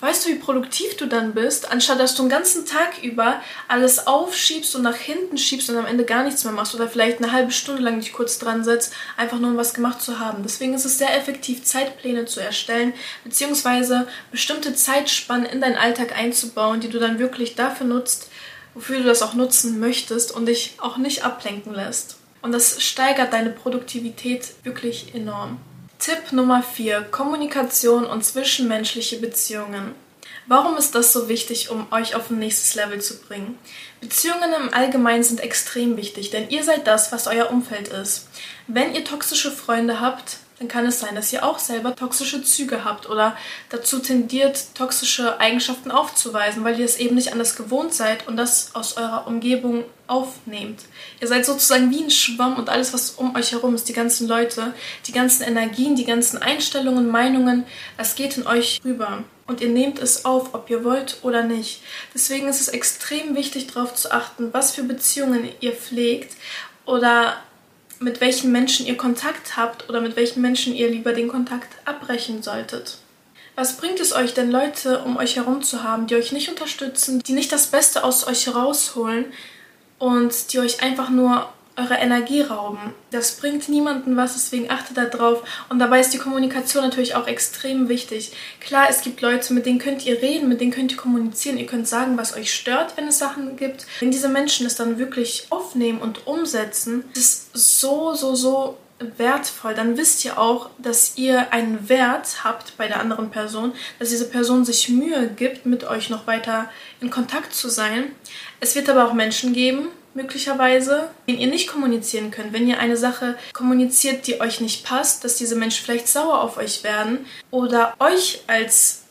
weißt 0.00 0.26
du, 0.26 0.30
wie 0.30 0.36
produktiv 0.36 0.96
du 0.96 1.06
dann 1.06 1.34
bist, 1.34 1.70
anstatt 1.70 2.00
dass 2.00 2.14
du 2.14 2.22
den 2.22 2.30
ganzen 2.30 2.64
Tag 2.64 3.02
über 3.02 3.40
alles 3.68 4.06
aufschiebst 4.06 4.74
und 4.74 4.82
nach 4.82 4.96
hinten 4.96 5.36
schiebst 5.36 5.68
und 5.70 5.76
am 5.76 5.86
Ende 5.86 6.04
gar 6.04 6.24
nichts 6.24 6.44
mehr 6.44 6.52
machst 6.52 6.74
oder 6.74 6.88
vielleicht 6.88 7.18
eine 7.18 7.32
halbe 7.32 7.52
Stunde 7.52 7.82
lang 7.82 8.00
dich 8.00 8.12
kurz 8.12 8.38
dran 8.38 8.64
setzt, 8.64 8.94
einfach 9.16 9.38
nur 9.38 9.50
um 9.50 9.56
was 9.56 9.74
gemacht 9.74 10.00
zu 10.00 10.18
haben. 10.18 10.42
Deswegen 10.42 10.74
ist 10.74 10.86
es 10.86 10.98
sehr 10.98 11.16
effektiv, 11.16 11.64
Zeitpläne 11.64 12.24
zu 12.24 12.40
erstellen, 12.40 12.94
beziehungsweise 13.24 14.06
bestimmte 14.30 14.74
Zeitspannen 14.74 15.46
in 15.46 15.60
deinen 15.60 15.76
Alltag 15.76 16.16
einzubauen, 16.16 16.80
die 16.80 16.88
du 16.88 16.98
dann 16.98 17.18
wirklich 17.18 17.54
dafür 17.54 17.86
nutzt, 17.86 18.29
wofür 18.74 18.98
du 18.98 19.04
das 19.04 19.22
auch 19.22 19.34
nutzen 19.34 19.80
möchtest 19.80 20.32
und 20.32 20.46
dich 20.46 20.74
auch 20.78 20.96
nicht 20.96 21.24
ablenken 21.24 21.74
lässt. 21.74 22.16
Und 22.42 22.52
das 22.52 22.82
steigert 22.82 23.32
deine 23.32 23.50
Produktivität 23.50 24.54
wirklich 24.62 25.14
enorm. 25.14 25.58
Tipp 25.98 26.32
Nummer 26.32 26.62
4. 26.62 27.02
Kommunikation 27.02 28.06
und 28.06 28.24
zwischenmenschliche 28.24 29.18
Beziehungen. 29.18 29.94
Warum 30.46 30.76
ist 30.78 30.94
das 30.94 31.12
so 31.12 31.28
wichtig, 31.28 31.70
um 31.70 31.86
euch 31.92 32.14
auf 32.14 32.30
ein 32.30 32.38
nächstes 32.38 32.74
Level 32.74 33.00
zu 33.00 33.20
bringen? 33.20 33.58
Beziehungen 34.00 34.52
im 34.58 34.72
Allgemeinen 34.72 35.22
sind 35.22 35.40
extrem 35.40 35.96
wichtig, 35.96 36.30
denn 36.30 36.48
ihr 36.48 36.64
seid 36.64 36.86
das, 36.86 37.12
was 37.12 37.26
euer 37.26 37.50
Umfeld 37.50 37.88
ist. 37.88 38.28
Wenn 38.66 38.94
ihr 38.94 39.04
toxische 39.04 39.50
Freunde 39.50 40.00
habt, 40.00 40.38
dann 40.60 40.68
kann 40.68 40.84
es 40.84 41.00
sein, 41.00 41.14
dass 41.14 41.32
ihr 41.32 41.42
auch 41.42 41.58
selber 41.58 41.96
toxische 41.96 42.42
Züge 42.42 42.84
habt 42.84 43.08
oder 43.08 43.34
dazu 43.70 43.98
tendiert, 43.98 44.74
toxische 44.74 45.40
Eigenschaften 45.40 45.90
aufzuweisen, 45.90 46.64
weil 46.64 46.78
ihr 46.78 46.84
es 46.84 46.98
eben 46.98 47.14
nicht 47.14 47.32
anders 47.32 47.56
gewohnt 47.56 47.94
seid 47.94 48.28
und 48.28 48.36
das 48.36 48.74
aus 48.74 48.98
eurer 48.98 49.26
Umgebung 49.26 49.84
aufnehmt. 50.06 50.80
Ihr 51.18 51.28
seid 51.28 51.46
sozusagen 51.46 51.90
wie 51.90 52.04
ein 52.04 52.10
Schwamm 52.10 52.56
und 52.56 52.68
alles, 52.68 52.92
was 52.92 53.12
um 53.12 53.34
euch 53.36 53.52
herum 53.52 53.74
ist, 53.74 53.88
die 53.88 53.94
ganzen 53.94 54.28
Leute, 54.28 54.74
die 55.06 55.12
ganzen 55.12 55.44
Energien, 55.44 55.96
die 55.96 56.04
ganzen 56.04 56.42
Einstellungen, 56.42 57.08
Meinungen, 57.08 57.64
das 57.96 58.14
geht 58.14 58.36
in 58.36 58.46
euch 58.46 58.82
rüber. 58.84 59.24
Und 59.46 59.62
ihr 59.62 59.70
nehmt 59.70 59.98
es 59.98 60.26
auf, 60.26 60.52
ob 60.52 60.68
ihr 60.68 60.84
wollt 60.84 61.20
oder 61.22 61.42
nicht. 61.42 61.80
Deswegen 62.12 62.48
ist 62.48 62.60
es 62.60 62.68
extrem 62.68 63.34
wichtig, 63.34 63.68
darauf 63.68 63.94
zu 63.94 64.12
achten, 64.12 64.52
was 64.52 64.72
für 64.72 64.82
Beziehungen 64.82 65.48
ihr 65.60 65.72
pflegt 65.72 66.36
oder 66.84 67.38
mit 68.00 68.20
welchen 68.20 68.50
Menschen 68.50 68.86
ihr 68.86 68.96
Kontakt 68.96 69.56
habt 69.56 69.88
oder 69.88 70.00
mit 70.00 70.16
welchen 70.16 70.40
Menschen 70.40 70.74
ihr 70.74 70.90
lieber 70.90 71.12
den 71.12 71.28
Kontakt 71.28 71.68
abbrechen 71.84 72.42
solltet. 72.42 72.98
Was 73.56 73.76
bringt 73.76 74.00
es 74.00 74.14
euch 74.14 74.32
denn, 74.32 74.50
Leute 74.50 75.02
um 75.04 75.18
euch 75.18 75.36
herum 75.36 75.62
zu 75.62 75.82
haben, 75.82 76.06
die 76.06 76.14
euch 76.14 76.32
nicht 76.32 76.48
unterstützen, 76.48 77.22
die 77.22 77.34
nicht 77.34 77.52
das 77.52 77.66
Beste 77.66 78.02
aus 78.02 78.26
euch 78.26 78.46
herausholen 78.46 79.26
und 79.98 80.52
die 80.52 80.60
euch 80.60 80.82
einfach 80.82 81.10
nur 81.10 81.52
eure 81.80 81.94
Energie 81.94 82.42
rauben. 82.42 82.94
Das 83.10 83.36
bringt 83.36 83.68
niemanden 83.68 84.16
was, 84.16 84.34
deswegen 84.34 84.70
achtet 84.70 84.96
da 84.96 85.04
drauf. 85.04 85.42
Und 85.68 85.78
dabei 85.78 86.00
ist 86.00 86.12
die 86.12 86.18
Kommunikation 86.18 86.84
natürlich 86.84 87.14
auch 87.14 87.26
extrem 87.26 87.88
wichtig. 87.88 88.32
Klar, 88.60 88.86
es 88.88 89.02
gibt 89.02 89.20
Leute, 89.20 89.52
mit 89.52 89.66
denen 89.66 89.78
könnt 89.78 90.04
ihr 90.06 90.20
reden, 90.20 90.48
mit 90.48 90.60
denen 90.60 90.72
könnt 90.72 90.92
ihr 90.92 90.98
kommunizieren, 90.98 91.58
ihr 91.58 91.66
könnt 91.66 91.88
sagen, 91.88 92.16
was 92.16 92.36
euch 92.36 92.52
stört, 92.52 92.96
wenn 92.96 93.08
es 93.08 93.18
Sachen 93.18 93.56
gibt. 93.56 93.86
Wenn 94.00 94.10
diese 94.10 94.28
Menschen 94.28 94.66
es 94.66 94.76
dann 94.76 94.98
wirklich 94.98 95.46
aufnehmen 95.50 96.00
und 96.00 96.26
umsetzen, 96.26 97.04
ist 97.14 97.54
es 97.54 97.80
so, 97.80 98.14
so, 98.14 98.34
so 98.34 98.76
wertvoll, 99.16 99.74
dann 99.74 99.96
wisst 99.96 100.24
ihr 100.24 100.38
auch, 100.38 100.68
dass 100.78 101.16
ihr 101.16 101.52
einen 101.52 101.88
Wert 101.88 102.44
habt 102.44 102.76
bei 102.76 102.86
der 102.86 103.00
anderen 103.00 103.30
Person, 103.30 103.72
dass 103.98 104.10
diese 104.10 104.28
Person 104.28 104.64
sich 104.64 104.88
Mühe 104.90 105.28
gibt, 105.28 105.64
mit 105.64 105.84
euch 105.84 106.10
noch 106.10 106.26
weiter 106.26 106.68
in 107.00 107.10
Kontakt 107.10 107.54
zu 107.54 107.70
sein. 107.70 108.12
Es 108.60 108.74
wird 108.74 108.90
aber 108.90 109.06
auch 109.06 109.14
Menschen 109.14 109.54
geben, 109.54 109.88
möglicherweise, 110.14 111.10
den 111.28 111.38
ihr 111.38 111.48
nicht 111.48 111.68
kommunizieren 111.68 112.30
könnt. 112.30 112.52
Wenn 112.52 112.68
ihr 112.68 112.78
eine 112.78 112.96
Sache 112.96 113.36
kommuniziert, 113.52 114.26
die 114.26 114.40
euch 114.40 114.60
nicht 114.60 114.84
passt, 114.84 115.24
dass 115.24 115.36
diese 115.36 115.56
Menschen 115.56 115.84
vielleicht 115.84 116.08
sauer 116.08 116.40
auf 116.40 116.56
euch 116.56 116.82
werden 116.82 117.26
oder 117.50 117.94
euch 117.98 118.42
als 118.46 119.02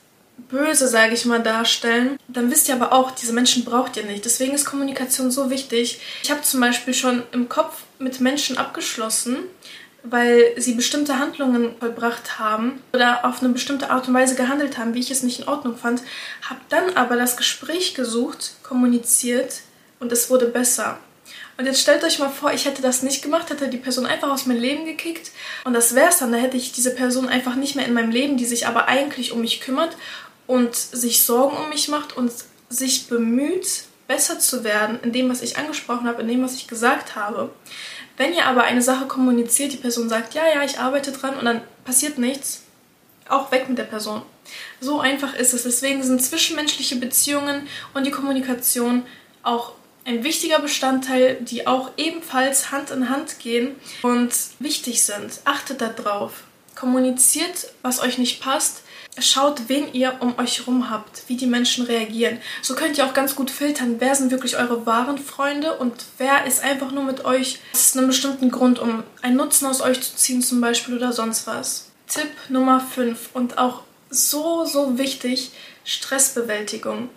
böse, 0.49 0.87
sage 0.87 1.13
ich 1.13 1.25
mal, 1.25 1.41
darstellen, 1.41 2.17
dann 2.27 2.49
wisst 2.51 2.69
ihr 2.69 2.75
aber 2.75 2.93
auch, 2.93 3.11
diese 3.11 3.33
Menschen 3.33 3.65
braucht 3.65 3.97
ihr 3.97 4.05
nicht. 4.05 4.25
Deswegen 4.25 4.53
ist 4.53 4.65
Kommunikation 4.65 5.31
so 5.31 5.49
wichtig. 5.49 5.99
Ich 6.23 6.31
habe 6.31 6.41
zum 6.41 6.59
Beispiel 6.59 6.93
schon 6.93 7.23
im 7.31 7.49
Kopf 7.49 7.83
mit 7.99 8.19
Menschen 8.21 8.57
abgeschlossen, 8.57 9.37
weil 10.03 10.53
sie 10.57 10.73
bestimmte 10.73 11.19
Handlungen 11.19 11.75
vollbracht 11.79 12.39
haben 12.39 12.81
oder 12.93 13.25
auf 13.25 13.41
eine 13.41 13.51
bestimmte 13.51 13.89
Art 13.89 14.07
und 14.07 14.13
Weise 14.13 14.35
gehandelt 14.35 14.77
haben, 14.77 14.93
wie 14.93 14.99
ich 14.99 15.11
es 15.11 15.23
nicht 15.23 15.41
in 15.41 15.47
Ordnung 15.47 15.75
fand, 15.75 16.01
habe 16.49 16.61
dann 16.69 16.95
aber 16.95 17.15
das 17.17 17.35
Gespräch 17.35 17.95
gesucht, 17.95 18.53
kommuniziert, 18.63 19.61
und 19.99 20.11
es 20.11 20.29
wurde 20.29 20.47
besser. 20.47 20.99
Und 21.57 21.65
jetzt 21.65 21.81
stellt 21.81 22.03
euch 22.05 22.19
mal 22.19 22.29
vor, 22.29 22.53
ich 22.53 22.65
hätte 22.65 22.81
das 22.81 23.03
nicht 23.03 23.21
gemacht, 23.21 23.49
hätte 23.49 23.67
die 23.67 23.77
Person 23.77 24.05
einfach 24.05 24.29
aus 24.29 24.45
meinem 24.45 24.61
Leben 24.61 24.85
gekickt 24.85 25.31
und 25.65 25.73
das 25.73 25.93
wär's 25.93 26.19
dann. 26.19 26.31
Da 26.31 26.37
hätte 26.37 26.55
ich 26.55 26.71
diese 26.71 26.95
Person 26.95 27.27
einfach 27.27 27.55
nicht 27.55 27.75
mehr 27.75 27.85
in 27.85 27.93
meinem 27.93 28.11
Leben, 28.11 28.37
die 28.37 28.45
sich 28.45 28.65
aber 28.65 28.87
eigentlich 28.87 29.33
um 29.33 29.41
mich 29.41 29.59
kümmert 29.59 29.97
und 30.47 30.73
sich 30.73 31.23
Sorgen 31.23 31.57
um 31.57 31.69
mich 31.69 31.89
macht 31.89 32.15
und 32.15 32.31
sich 32.69 33.07
bemüht, 33.07 33.83
besser 34.07 34.39
zu 34.39 34.63
werden 34.63 34.99
in 35.03 35.11
dem, 35.11 35.29
was 35.29 35.41
ich 35.41 35.57
angesprochen 35.57 36.07
habe, 36.07 36.21
in 36.21 36.29
dem, 36.29 36.43
was 36.43 36.55
ich 36.55 36.67
gesagt 36.67 37.15
habe. 37.15 37.51
Wenn 38.15 38.33
ihr 38.33 38.45
aber 38.45 38.63
eine 38.63 38.81
Sache 38.81 39.05
kommuniziert, 39.05 39.73
die 39.73 39.77
Person 39.77 40.09
sagt, 40.09 40.33
ja, 40.33 40.43
ja, 40.47 40.63
ich 40.63 40.79
arbeite 40.79 41.11
dran 41.11 41.37
und 41.37 41.45
dann 41.45 41.61
passiert 41.85 42.17
nichts, 42.17 42.63
auch 43.27 43.51
weg 43.51 43.69
mit 43.69 43.77
der 43.77 43.83
Person. 43.83 44.21
So 44.81 44.99
einfach 44.99 45.35
ist 45.35 45.53
es. 45.53 45.63
Deswegen 45.63 46.03
sind 46.03 46.23
zwischenmenschliche 46.23 46.95
Beziehungen 46.95 47.67
und 47.93 48.07
die 48.07 48.11
Kommunikation 48.11 49.05
auch 49.43 49.73
ein 50.09 50.23
wichtiger 50.23 50.59
Bestandteil, 50.59 51.37
die 51.39 51.67
auch 51.67 51.91
ebenfalls 51.95 52.71
Hand 52.71 52.89
in 52.89 53.09
Hand 53.09 53.39
gehen 53.39 53.75
und 54.01 54.31
wichtig 54.57 55.03
sind. 55.03 55.39
Achtet 55.45 55.81
darauf. 55.81 56.43
Kommuniziert, 56.75 57.67
was 57.83 58.01
euch 58.01 58.17
nicht 58.17 58.41
passt. 58.41 58.81
Schaut, 59.19 59.63
wen 59.67 59.93
ihr 59.93 60.17
um 60.21 60.39
euch 60.39 60.59
herum 60.59 60.89
habt, 60.89 61.23
wie 61.27 61.35
die 61.37 61.45
Menschen 61.45 61.85
reagieren. 61.85 62.39
So 62.63 62.73
könnt 62.73 62.97
ihr 62.97 63.05
auch 63.05 63.13
ganz 63.13 63.35
gut 63.35 63.51
filtern, 63.51 63.97
wer 63.99 64.15
sind 64.15 64.31
wirklich 64.31 64.57
eure 64.57 64.85
wahren 64.87 65.19
Freunde 65.19 65.77
und 65.77 65.93
wer 66.17 66.45
ist 66.45 66.63
einfach 66.63 66.91
nur 66.91 67.03
mit 67.03 67.25
euch 67.25 67.59
aus 67.73 67.95
einem 67.95 68.07
bestimmten 68.07 68.49
Grund, 68.49 68.79
um 68.79 69.03
einen 69.21 69.35
Nutzen 69.35 69.67
aus 69.67 69.81
euch 69.81 70.01
zu 70.01 70.15
ziehen 70.15 70.41
zum 70.41 70.59
Beispiel 70.59 70.95
oder 70.95 71.13
sonst 71.13 71.45
was. 71.45 71.91
Tipp 72.07 72.31
Nummer 72.47 72.79
5 72.79 73.29
und 73.33 73.59
auch 73.59 73.83
so, 74.09 74.65
so 74.65 74.97
wichtig, 74.97 75.51
Stressbewältigung. 75.83 77.09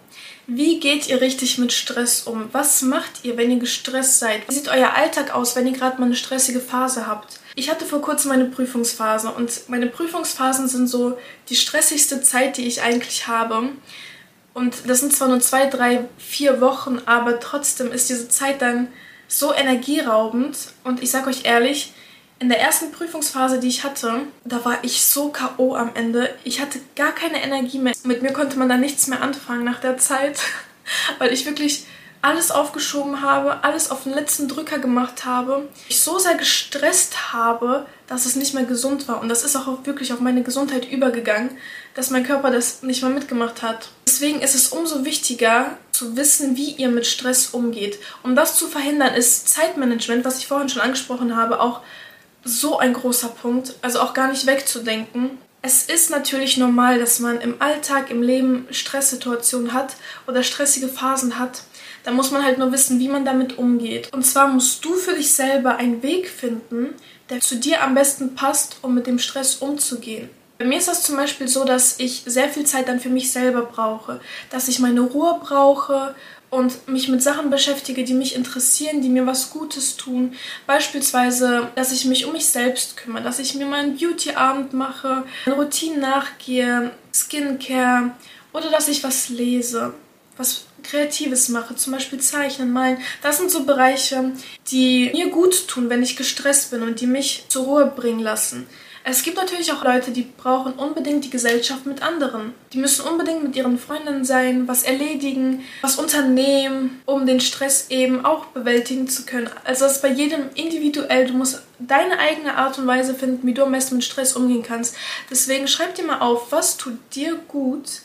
Wie 0.47 0.81
geht 0.81 1.09
ihr 1.09 1.21
richtig 1.21 1.59
mit 1.59 1.73
Stress 1.73 2.23
um? 2.23 2.49
Was 2.53 2.83
macht 2.83 3.25
ihr, 3.25 3.37
wenn 3.37 3.51
ihr 3.51 3.59
gestresst 3.59 4.19
seid? 4.19 4.49
Wie 4.49 4.55
sieht 4.55 4.69
euer 4.69 4.95
Alltag 4.95 5.35
aus, 5.35 5.55
wenn 5.55 5.67
ihr 5.67 5.73
gerade 5.73 6.01
mal 6.01 6.07
eine 6.07 6.17
stressige 6.17 6.61
Phase 6.61 7.07
habt? 7.07 7.39
Ich 7.55 7.71
hatte 7.71 7.85
vor 7.85 8.03
kurzem 8.03 8.31
meine 8.31 8.47
Prüfungsphase 8.47 9.31
und 9.31 9.69
meine 9.69 9.87
Prüfungsphasen 9.87 10.69
sind 10.69 10.89
so 10.89 11.17
die 11.49 11.55
stressigste 11.55 12.23
Zeit, 12.23 12.57
die 12.57 12.67
ich 12.67 12.83
eigentlich 12.83 13.29
habe. 13.29 13.69
Und 14.55 14.89
das 14.89 15.01
sind 15.01 15.15
zwar 15.15 15.29
nur 15.29 15.41
zwei, 15.41 15.67
drei, 15.67 16.09
vier 16.19 16.61
Wochen, 16.61 17.01
aber 17.07 17.39
trotzdem 17.39 17.93
ist 17.93 18.09
diese 18.09 18.29
Zeit 18.29 18.63
dann 18.63 18.89
so 19.29 19.55
energieraubend. 19.55 20.57
Und 20.83 21.03
ich 21.03 21.11
sag 21.11 21.27
euch 21.27 21.45
ehrlich, 21.45 21.93
in 22.43 22.49
der 22.49 22.61
ersten 22.61 22.91
Prüfungsphase, 22.91 23.61
die 23.61 23.69
ich 23.69 23.85
hatte, 23.85 24.23
da 24.45 24.65
war 24.65 24.83
ich 24.83 25.05
so 25.05 25.29
K.O. 25.29 25.77
am 25.77 25.93
Ende. 25.95 26.35
Ich 26.43 26.61
hatte 26.61 26.81
gar 26.97 27.13
keine 27.13 27.41
Energie 27.41 27.79
mehr. 27.79 27.93
Mit 28.03 28.21
mir 28.21 28.33
konnte 28.33 28.59
man 28.59 28.69
da 28.69 28.77
nichts 28.77 29.07
mehr 29.07 29.23
anfangen 29.23 29.63
nach 29.63 29.79
der 29.79 29.97
Zeit, 29.97 30.41
weil 31.19 31.33
ich 31.33 31.47
wirklich 31.47 31.87
alles 32.21 32.51
aufgeschoben 32.51 33.21
habe, 33.21 33.63
alles 33.63 33.93
auf 33.93 34.03
den 34.03 34.15
letzten 34.15 34.49
Drücker 34.49 34.81
gemacht 34.81 35.25
habe. 35.25 35.69
Ich 35.89 36.01
so 36.01 36.19
sehr 36.19 36.35
gestresst 36.35 37.33
habe, 37.33 37.87
dass 38.09 38.27
es 38.27 38.35
nicht 38.35 38.55
mehr 38.55 38.65
gesund 38.65 39.07
war. 39.07 39.21
Und 39.21 39.29
das 39.29 39.45
ist 39.45 39.55
auch 39.55 39.87
wirklich 39.87 40.13
auf 40.13 40.19
meine 40.19 40.43
Gesundheit 40.43 40.91
übergegangen, 40.91 41.51
dass 41.95 42.11
mein 42.11 42.25
Körper 42.25 42.51
das 42.51 42.83
nicht 42.83 43.03
mehr 43.03 43.11
mitgemacht 43.11 43.63
hat. 43.63 43.89
Deswegen 44.07 44.41
ist 44.41 44.57
es 44.57 44.69
umso 44.69 45.05
wichtiger 45.05 45.77
zu 45.93 46.17
wissen, 46.17 46.57
wie 46.57 46.71
ihr 46.73 46.89
mit 46.89 47.07
Stress 47.07 47.51
umgeht. 47.51 47.99
Um 48.25 48.35
das 48.35 48.57
zu 48.57 48.67
verhindern, 48.67 49.15
ist 49.15 49.49
Zeitmanagement, 49.49 50.25
was 50.25 50.39
ich 50.39 50.49
vorhin 50.49 50.69
schon 50.69 50.83
angesprochen 50.83 51.37
habe, 51.37 51.61
auch 51.61 51.83
so 52.45 52.79
ein 52.79 52.93
großer 52.93 53.29
Punkt, 53.29 53.75
also 53.83 54.01
auch 54.01 54.15
gar 54.15 54.29
nicht 54.31 54.47
wegzudenken. 54.47 55.39
Es 55.63 55.85
ist 55.85 56.11
natürlich 56.11 56.57
normal, 56.57 56.99
dass 56.99 57.21
man 57.21 57.41
im 57.41 57.61
Alltag, 57.61 58.11
im 58.11 58.23
Leben 58.23 58.67
Stresssituationen 58.71 59.73
hat 59.73 59.95
oder 60.27 60.43
stressige 60.43 60.89
Phasen 60.89 61.39
hat. 61.39 61.63
Da 62.03 62.11
muss 62.11 62.33
man 62.33 62.43
halt 62.43 62.59
nur 62.59 62.73
wissen, 62.73 62.99
wie 62.99 63.09
man 63.09 63.25
damit 63.25 63.59
umgeht. 63.59 64.13
Und 64.13 64.27
zwar 64.27 64.49
musst 64.49 64.85
du 64.85 64.95
für 64.95 65.15
dich 65.15 65.33
selber 65.33 65.77
einen 65.77 66.03
Weg 66.03 66.29
finden, 66.29 66.95
der 67.31 67.41
zu 67.41 67.57
dir 67.57 67.83
am 67.83 67.95
besten 67.95 68.35
passt, 68.35 68.79
um 68.83 68.95
mit 68.95 69.07
dem 69.07 69.21
Stress 69.21 69.57
umzugehen. 69.57 70.29
Bei 70.59 70.65
mir 70.65 70.79
ist 70.79 70.89
das 70.89 71.03
zum 71.03 71.17
Beispiel 71.17 71.49
so, 71.49 71.65
dass 71.65 71.99
ich 71.99 72.23
sehr 72.27 72.49
viel 72.49 72.65
Zeit 72.65 72.89
dann 72.89 73.01
für 73.01 73.09
mich 73.09 73.33
selber 73.33 73.63
brauche, 73.63 74.21
dass 74.51 74.69
ich 74.69 74.79
meine 74.79 75.01
Ruhe 75.01 75.41
brauche 75.41 76.15
und 76.53 76.87
mich 76.87 77.09
mit 77.09 77.23
Sachen 77.23 77.49
beschäftige, 77.49 78.05
die 78.05 78.13
mich 78.13 78.37
interessieren, 78.37 79.01
die 79.01 79.09
mir 79.09 79.27
was 79.27 79.51
Gutes 79.51 79.97
tun. 79.97 80.35
Beispielsweise, 80.67 81.69
dass 81.77 81.93
ich 81.93 82.05
mich 82.05 82.27
um 82.27 82.35
mich 82.35 82.45
selbst 82.45 82.99
kümmere, 82.99 83.23
dass 83.23 83.39
ich 83.39 83.55
mir 83.55 83.65
meinen 83.65 83.97
Beauty-Abend 83.97 84.75
mache, 84.75 85.25
Routinen 85.47 86.01
nachgehe, 86.01 86.91
Skincare 87.11 88.11
oder 88.53 88.71
dass 88.71 88.89
ich 88.89 89.03
was 89.03 89.31
lese, 89.31 89.95
was 90.37 90.67
Kreatives 90.83 91.49
mache, 91.49 91.75
zum 91.75 91.95
Beispiel 91.95 92.21
Zeichnen, 92.21 92.71
Malen. 92.71 92.99
Das 93.23 93.39
sind 93.39 93.51
so 93.51 93.65
Bereiche, 93.65 94.33
die 94.71 95.11
mir 95.15 95.31
gut 95.31 95.69
tun, 95.69 95.89
wenn 95.89 96.03
ich 96.03 96.19
gestresst 96.19 96.71
bin 96.71 96.83
und 96.83 97.01
die 97.01 97.07
mich 97.07 97.47
zur 97.49 97.65
Ruhe 97.65 97.87
bringen 97.87 98.21
lassen. 98.21 98.67
Es 99.05 99.25
gibt 99.25 99.37
natürlich 99.37 99.73
auch 99.73 99.83
Leute, 99.83 100.13
die 100.13 100.23
brauchen 100.23 100.75
unbedingt 100.75 101.25
die 101.25 101.31
Gesellschaft 101.31 101.87
mit 101.87 102.03
anderen. 102.03 102.55
Die 102.73 102.79
müssen 102.79 103.05
unbedingt 103.05 103.43
mit 103.43 103.57
ihren 103.57 103.77
Freundinnen 103.77 104.25
sein, 104.25 104.69
was 104.69 104.85
erledigen, 104.85 105.65
was 105.81 105.99
unternehmen, 105.99 107.03
um 107.05 107.27
den 107.27 107.41
Stress 107.41 107.87
eben 107.91 108.25
auch 108.25 108.47
bewältigen 108.47 109.09
zu 109.09 109.25
können. 109.25 109.51
Also 109.65 109.87
das 109.87 109.97
ist 109.97 110.03
bei 110.03 110.09
jedem 110.09 110.51
individuell. 110.55 111.27
Du 111.27 111.35
musst 111.35 111.63
deine 111.81 112.19
eigene 112.21 112.57
Art 112.57 112.79
und 112.79 112.87
Weise 112.87 113.15
finden, 113.15 113.45
wie 113.45 113.55
du 113.55 113.65
am 113.65 113.73
besten 113.73 113.97
mit 113.97 114.05
Stress 114.05 114.37
umgehen 114.37 114.63
kannst. 114.63 114.95
Deswegen 115.29 115.67
schreib 115.67 115.97
dir 115.97 116.05
mal 116.05 116.21
auf, 116.21 116.53
was 116.53 116.77
tut 116.77 116.99
dir 117.13 117.35
gut, 117.49 118.03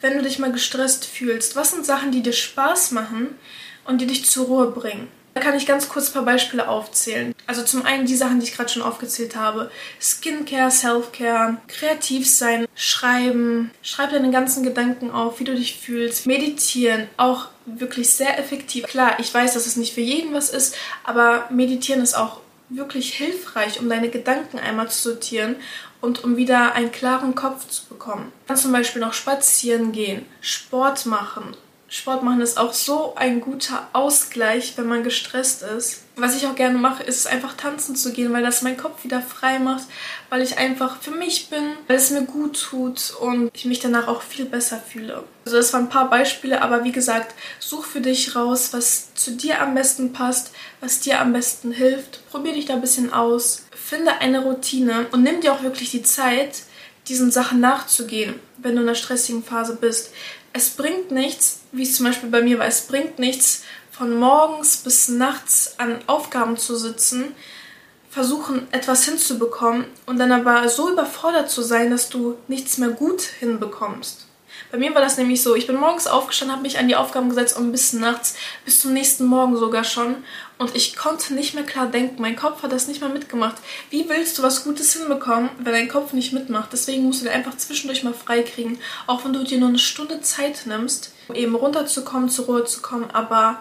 wenn 0.00 0.16
du 0.16 0.22
dich 0.22 0.38
mal 0.38 0.52
gestresst 0.52 1.04
fühlst. 1.04 1.56
Was 1.56 1.72
sind 1.72 1.84
Sachen, 1.84 2.10
die 2.10 2.22
dir 2.22 2.32
Spaß 2.32 2.92
machen 2.92 3.38
und 3.84 4.00
die 4.00 4.06
dich 4.06 4.24
zur 4.24 4.46
Ruhe 4.46 4.70
bringen? 4.70 5.08
Da 5.38 5.44
kann 5.44 5.56
ich 5.56 5.66
ganz 5.66 5.88
kurz 5.88 6.08
ein 6.08 6.14
paar 6.14 6.24
Beispiele 6.24 6.66
aufzählen. 6.66 7.32
Also 7.46 7.62
zum 7.62 7.84
einen 7.84 8.06
die 8.06 8.16
Sachen, 8.16 8.40
die 8.40 8.46
ich 8.46 8.56
gerade 8.56 8.70
schon 8.70 8.82
aufgezählt 8.82 9.36
habe. 9.36 9.70
Skincare, 10.00 10.72
Selfcare, 10.72 11.58
kreativ 11.68 12.28
sein, 12.28 12.66
schreiben, 12.74 13.70
schreib 13.80 14.10
deine 14.10 14.32
ganzen 14.32 14.64
Gedanken 14.64 15.12
auf, 15.12 15.38
wie 15.38 15.44
du 15.44 15.54
dich 15.54 15.78
fühlst. 15.78 16.26
Meditieren, 16.26 17.06
auch 17.18 17.50
wirklich 17.66 18.10
sehr 18.10 18.36
effektiv. 18.36 18.86
Klar, 18.86 19.20
ich 19.20 19.32
weiß, 19.32 19.54
dass 19.54 19.66
es 19.66 19.76
nicht 19.76 19.94
für 19.94 20.00
jeden 20.00 20.34
was 20.34 20.50
ist, 20.50 20.74
aber 21.04 21.46
meditieren 21.50 22.02
ist 22.02 22.14
auch 22.14 22.40
wirklich 22.68 23.14
hilfreich, 23.14 23.78
um 23.78 23.88
deine 23.88 24.08
Gedanken 24.08 24.58
einmal 24.58 24.90
zu 24.90 25.10
sortieren 25.10 25.54
und 26.00 26.24
um 26.24 26.36
wieder 26.36 26.74
einen 26.74 26.90
klaren 26.90 27.36
Kopf 27.36 27.68
zu 27.68 27.86
bekommen. 27.86 28.32
Dann 28.48 28.56
zum 28.56 28.72
Beispiel 28.72 29.00
noch 29.00 29.12
spazieren 29.12 29.92
gehen, 29.92 30.26
Sport 30.40 31.06
machen, 31.06 31.56
Sport 31.90 32.22
machen 32.22 32.42
ist 32.42 32.58
auch 32.58 32.74
so 32.74 33.14
ein 33.16 33.40
guter 33.40 33.88
Ausgleich, 33.94 34.74
wenn 34.76 34.86
man 34.86 35.02
gestresst 35.02 35.62
ist. 35.62 36.02
Was 36.16 36.36
ich 36.36 36.46
auch 36.46 36.54
gerne 36.54 36.76
mache, 36.76 37.02
ist 37.02 37.26
einfach 37.26 37.54
tanzen 37.54 37.96
zu 37.96 38.12
gehen, 38.12 38.30
weil 38.32 38.42
das 38.42 38.60
meinen 38.60 38.76
Kopf 38.76 39.04
wieder 39.04 39.22
frei 39.22 39.58
macht, 39.58 39.84
weil 40.28 40.42
ich 40.42 40.58
einfach 40.58 41.00
für 41.00 41.12
mich 41.12 41.48
bin, 41.48 41.64
weil 41.86 41.96
es 41.96 42.10
mir 42.10 42.24
gut 42.24 42.60
tut 42.60 43.14
und 43.20 43.50
ich 43.54 43.64
mich 43.64 43.80
danach 43.80 44.06
auch 44.06 44.20
viel 44.20 44.44
besser 44.44 44.78
fühle. 44.78 45.24
Also 45.46 45.56
das 45.56 45.72
waren 45.72 45.84
ein 45.84 45.88
paar 45.88 46.10
Beispiele, 46.10 46.60
aber 46.60 46.84
wie 46.84 46.92
gesagt, 46.92 47.34
such 47.58 47.86
für 47.86 48.02
dich 48.02 48.36
raus, 48.36 48.68
was 48.72 49.14
zu 49.14 49.30
dir 49.30 49.62
am 49.62 49.74
besten 49.74 50.12
passt, 50.12 50.50
was 50.80 51.00
dir 51.00 51.20
am 51.20 51.32
besten 51.32 51.72
hilft. 51.72 52.28
Probier 52.30 52.52
dich 52.52 52.66
da 52.66 52.74
ein 52.74 52.82
bisschen 52.82 53.14
aus, 53.14 53.64
finde 53.74 54.20
eine 54.20 54.40
Routine 54.40 55.06
und 55.12 55.22
nimm 55.22 55.40
dir 55.40 55.54
auch 55.54 55.62
wirklich 55.62 55.90
die 55.90 56.02
Zeit, 56.02 56.64
diesen 57.06 57.30
Sachen 57.30 57.60
nachzugehen, 57.60 58.34
wenn 58.58 58.74
du 58.74 58.82
in 58.82 58.88
einer 58.88 58.94
stressigen 58.94 59.42
Phase 59.42 59.78
bist 59.80 60.10
es 60.52 60.70
bringt 60.70 61.10
nichts, 61.10 61.60
wie 61.72 61.82
es 61.82 61.96
zum 61.96 62.06
Beispiel 62.06 62.30
bei 62.30 62.42
mir 62.42 62.58
war, 62.58 62.66
es 62.66 62.82
bringt 62.82 63.18
nichts, 63.18 63.64
von 63.90 64.16
morgens 64.16 64.78
bis 64.78 65.08
nachts 65.08 65.74
an 65.78 65.98
Aufgaben 66.06 66.56
zu 66.56 66.76
sitzen, 66.76 67.34
versuchen 68.10 68.68
etwas 68.70 69.04
hinzubekommen 69.04 69.86
und 70.06 70.18
dann 70.18 70.32
aber 70.32 70.68
so 70.68 70.90
überfordert 70.90 71.50
zu 71.50 71.62
sein, 71.62 71.90
dass 71.90 72.08
du 72.08 72.36
nichts 72.46 72.78
mehr 72.78 72.90
gut 72.90 73.22
hinbekommst. 73.22 74.26
Bei 74.70 74.78
mir 74.78 74.94
war 74.94 75.00
das 75.00 75.16
nämlich 75.16 75.42
so, 75.42 75.54
ich 75.54 75.66
bin 75.66 75.76
morgens 75.76 76.06
aufgestanden, 76.06 76.56
habe 76.56 76.62
mich 76.62 76.78
an 76.78 76.88
die 76.88 76.96
Aufgaben 76.96 77.28
gesetzt 77.28 77.56
und 77.56 77.72
bis 77.72 77.92
nachts, 77.92 78.34
bis 78.64 78.80
zum 78.80 78.92
nächsten 78.92 79.24
Morgen 79.24 79.56
sogar 79.56 79.84
schon. 79.84 80.16
Und 80.58 80.74
ich 80.74 80.96
konnte 80.96 81.34
nicht 81.34 81.54
mehr 81.54 81.64
klar 81.64 81.86
denken. 81.86 82.20
Mein 82.20 82.34
Kopf 82.34 82.62
hat 82.62 82.72
das 82.72 82.88
nicht 82.88 83.00
mehr 83.00 83.10
mitgemacht. 83.10 83.56
Wie 83.90 84.08
willst 84.08 84.36
du 84.36 84.42
was 84.42 84.64
Gutes 84.64 84.92
hinbekommen, 84.94 85.50
wenn 85.58 85.72
dein 85.72 85.88
Kopf 85.88 86.12
nicht 86.12 86.32
mitmacht? 86.32 86.70
Deswegen 86.72 87.04
musst 87.04 87.20
du 87.20 87.26
dir 87.26 87.32
einfach 87.32 87.56
zwischendurch 87.56 88.02
mal 88.02 88.12
freikriegen. 88.12 88.78
Auch 89.06 89.24
wenn 89.24 89.32
du 89.32 89.44
dir 89.44 89.58
nur 89.58 89.68
eine 89.68 89.78
Stunde 89.78 90.20
Zeit 90.20 90.66
nimmst, 90.66 91.12
um 91.28 91.36
eben 91.36 91.54
runterzukommen, 91.54 92.28
zur 92.28 92.46
Ruhe 92.46 92.64
zu 92.64 92.82
kommen. 92.82 93.08
Aber 93.12 93.60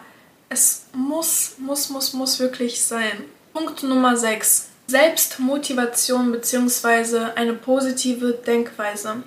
es 0.50 0.86
muss, 0.94 1.56
muss, 1.60 1.90
muss, 1.90 2.14
muss 2.14 2.40
wirklich 2.40 2.84
sein. 2.84 3.26
Punkt 3.54 3.84
Nummer 3.84 4.18
6. 4.18 4.70
Selbstmotivation 4.88 6.32
bzw. 6.32 7.32
eine 7.36 7.54
positive 7.54 8.32
Denkweise. 8.34 9.24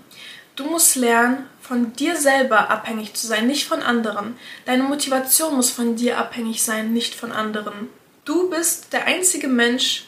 Du 0.56 0.64
musst 0.64 0.96
lernen, 0.96 1.46
von 1.70 1.92
dir 1.92 2.16
selber 2.16 2.68
abhängig 2.68 3.14
zu 3.14 3.28
sein, 3.28 3.46
nicht 3.46 3.68
von 3.68 3.80
anderen. 3.80 4.36
Deine 4.64 4.82
Motivation 4.82 5.54
muss 5.54 5.70
von 5.70 5.94
dir 5.94 6.18
abhängig 6.18 6.64
sein, 6.64 6.92
nicht 6.92 7.14
von 7.14 7.30
anderen. 7.30 7.88
Du 8.24 8.50
bist 8.50 8.92
der 8.92 9.06
einzige 9.06 9.46
Mensch, 9.46 10.06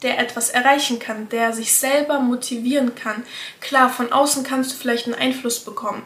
der 0.00 0.18
etwas 0.18 0.48
erreichen 0.48 0.98
kann, 0.98 1.28
der 1.28 1.52
sich 1.52 1.74
selber 1.74 2.20
motivieren 2.20 2.94
kann. 2.94 3.22
Klar, 3.60 3.90
von 3.90 4.12
außen 4.12 4.44
kannst 4.44 4.72
du 4.72 4.76
vielleicht 4.76 5.04
einen 5.04 5.14
Einfluss 5.14 5.60
bekommen, 5.60 6.02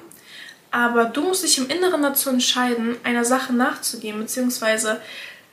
aber 0.73 1.05
du 1.05 1.23
musst 1.23 1.45
dich 1.45 1.59
im 1.59 1.71
Inneren 1.71 2.02
dazu 2.02 2.31
entscheiden, 2.31 2.97
einer 3.05 3.25
Sache 3.25 3.52
nachzugehen, 3.52 4.19
beziehungsweise 4.19 5.00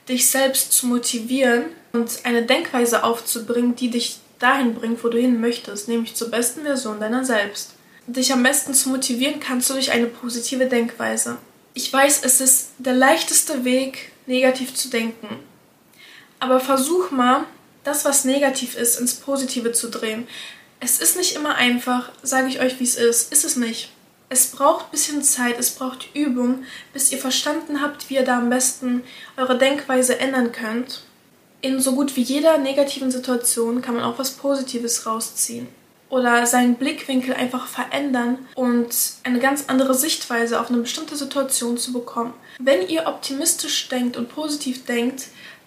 dich 0.08 0.28
selbst 0.28 0.72
zu 0.72 0.86
motivieren 0.88 1.66
und 1.92 2.10
eine 2.24 2.42
Denkweise 2.42 3.04
aufzubringen, 3.04 3.76
die 3.76 3.90
dich 3.90 4.18
dahin 4.40 4.74
bringt, 4.74 5.04
wo 5.04 5.08
du 5.08 5.18
hin 5.18 5.40
möchtest, 5.40 5.86
nämlich 5.86 6.16
zur 6.16 6.32
besten 6.32 6.62
Version 6.62 6.98
deiner 6.98 7.24
selbst 7.24 7.75
dich 8.06 8.32
am 8.32 8.42
besten 8.42 8.74
zu 8.74 8.88
motivieren 8.88 9.40
kannst 9.40 9.68
du 9.68 9.74
durch 9.74 9.90
eine 9.90 10.06
positive 10.06 10.66
Denkweise. 10.66 11.38
Ich 11.74 11.92
weiß, 11.92 12.20
es 12.24 12.40
ist 12.40 12.68
der 12.78 12.94
leichteste 12.94 13.64
Weg, 13.64 14.12
negativ 14.26 14.74
zu 14.74 14.88
denken. 14.88 15.28
Aber 16.38 16.60
versuch 16.60 17.10
mal, 17.10 17.44
das, 17.84 18.04
was 18.04 18.24
negativ 18.24 18.76
ist, 18.76 18.98
ins 18.98 19.14
Positive 19.14 19.72
zu 19.72 19.90
drehen. 19.90 20.26
Es 20.80 21.00
ist 21.00 21.16
nicht 21.16 21.36
immer 21.36 21.54
einfach, 21.54 22.10
sage 22.22 22.48
ich 22.48 22.60
euch, 22.60 22.80
wie 22.80 22.84
es 22.84 22.96
ist. 22.96 23.32
Ist 23.32 23.44
es 23.44 23.56
nicht. 23.56 23.92
Es 24.28 24.46
braucht 24.46 24.86
ein 24.86 24.90
bisschen 24.90 25.22
Zeit, 25.22 25.58
es 25.58 25.70
braucht 25.70 26.08
Übung, 26.14 26.64
bis 26.92 27.12
ihr 27.12 27.18
verstanden 27.18 27.80
habt, 27.80 28.10
wie 28.10 28.14
ihr 28.14 28.24
da 28.24 28.38
am 28.38 28.50
besten 28.50 29.04
eure 29.36 29.56
Denkweise 29.56 30.18
ändern 30.18 30.50
könnt. 30.50 31.02
In 31.60 31.80
so 31.80 31.94
gut 31.94 32.16
wie 32.16 32.22
jeder 32.22 32.58
negativen 32.58 33.10
Situation 33.10 33.82
kann 33.82 33.94
man 33.94 34.04
auch 34.04 34.18
was 34.18 34.32
Positives 34.32 35.06
rausziehen 35.06 35.68
oder 36.08 36.46
seinen 36.46 36.76
Blickwinkel 36.76 37.34
einfach 37.34 37.66
verändern 37.66 38.38
und 38.54 38.88
eine 39.24 39.38
ganz 39.40 39.64
andere 39.68 39.94
Sichtweise 39.94 40.60
auf 40.60 40.70
eine 40.70 40.78
bestimmte 40.78 41.16
Situation 41.16 41.78
zu 41.78 41.92
bekommen. 41.92 42.34
Wenn 42.58 42.88
ihr 42.88 43.06
optimistisch 43.06 43.88
denkt 43.88 44.16
und 44.16 44.28
positiv 44.28 44.84
denkt, 44.84 45.24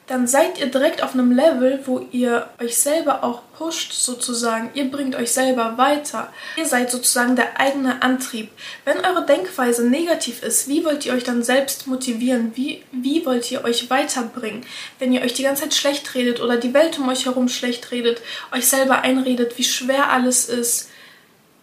dann 0.09 0.25
seid 0.25 0.57
ihr 0.57 0.65
direkt 0.65 1.03
auf 1.03 1.13
einem 1.13 1.31
Level, 1.31 1.81
wo 1.85 2.07
ihr 2.11 2.49
euch 2.59 2.77
selber 2.77 3.23
auch 3.23 3.43
pusht 3.55 3.93
sozusagen. 3.93 4.71
Ihr 4.73 4.89
bringt 4.89 5.15
euch 5.15 5.31
selber 5.31 5.77
weiter. 5.77 6.33
Ihr 6.57 6.65
seid 6.65 6.89
sozusagen 6.89 7.35
der 7.35 7.59
eigene 7.59 8.01
Antrieb. 8.01 8.49
Wenn 8.85 9.05
eure 9.05 9.23
Denkweise 9.27 9.87
negativ 9.87 10.41
ist, 10.41 10.67
wie 10.67 10.83
wollt 10.83 11.05
ihr 11.05 11.13
euch 11.13 11.25
dann 11.25 11.43
selbst 11.43 11.85
motivieren? 11.85 12.53
Wie, 12.55 12.83
wie 12.91 13.23
wollt 13.27 13.51
ihr 13.51 13.63
euch 13.63 13.91
weiterbringen? 13.91 14.65
Wenn 14.97 15.13
ihr 15.13 15.21
euch 15.21 15.35
die 15.35 15.43
ganze 15.43 15.61
Zeit 15.61 15.75
schlecht 15.75 16.15
redet 16.15 16.41
oder 16.41 16.57
die 16.57 16.73
Welt 16.73 16.97
um 16.97 17.07
euch 17.07 17.25
herum 17.25 17.47
schlecht 17.47 17.91
redet, 17.91 18.19
euch 18.51 18.67
selber 18.67 19.01
einredet, 19.01 19.59
wie 19.59 19.63
schwer 19.63 20.09
alles 20.09 20.49
ist, 20.49 20.89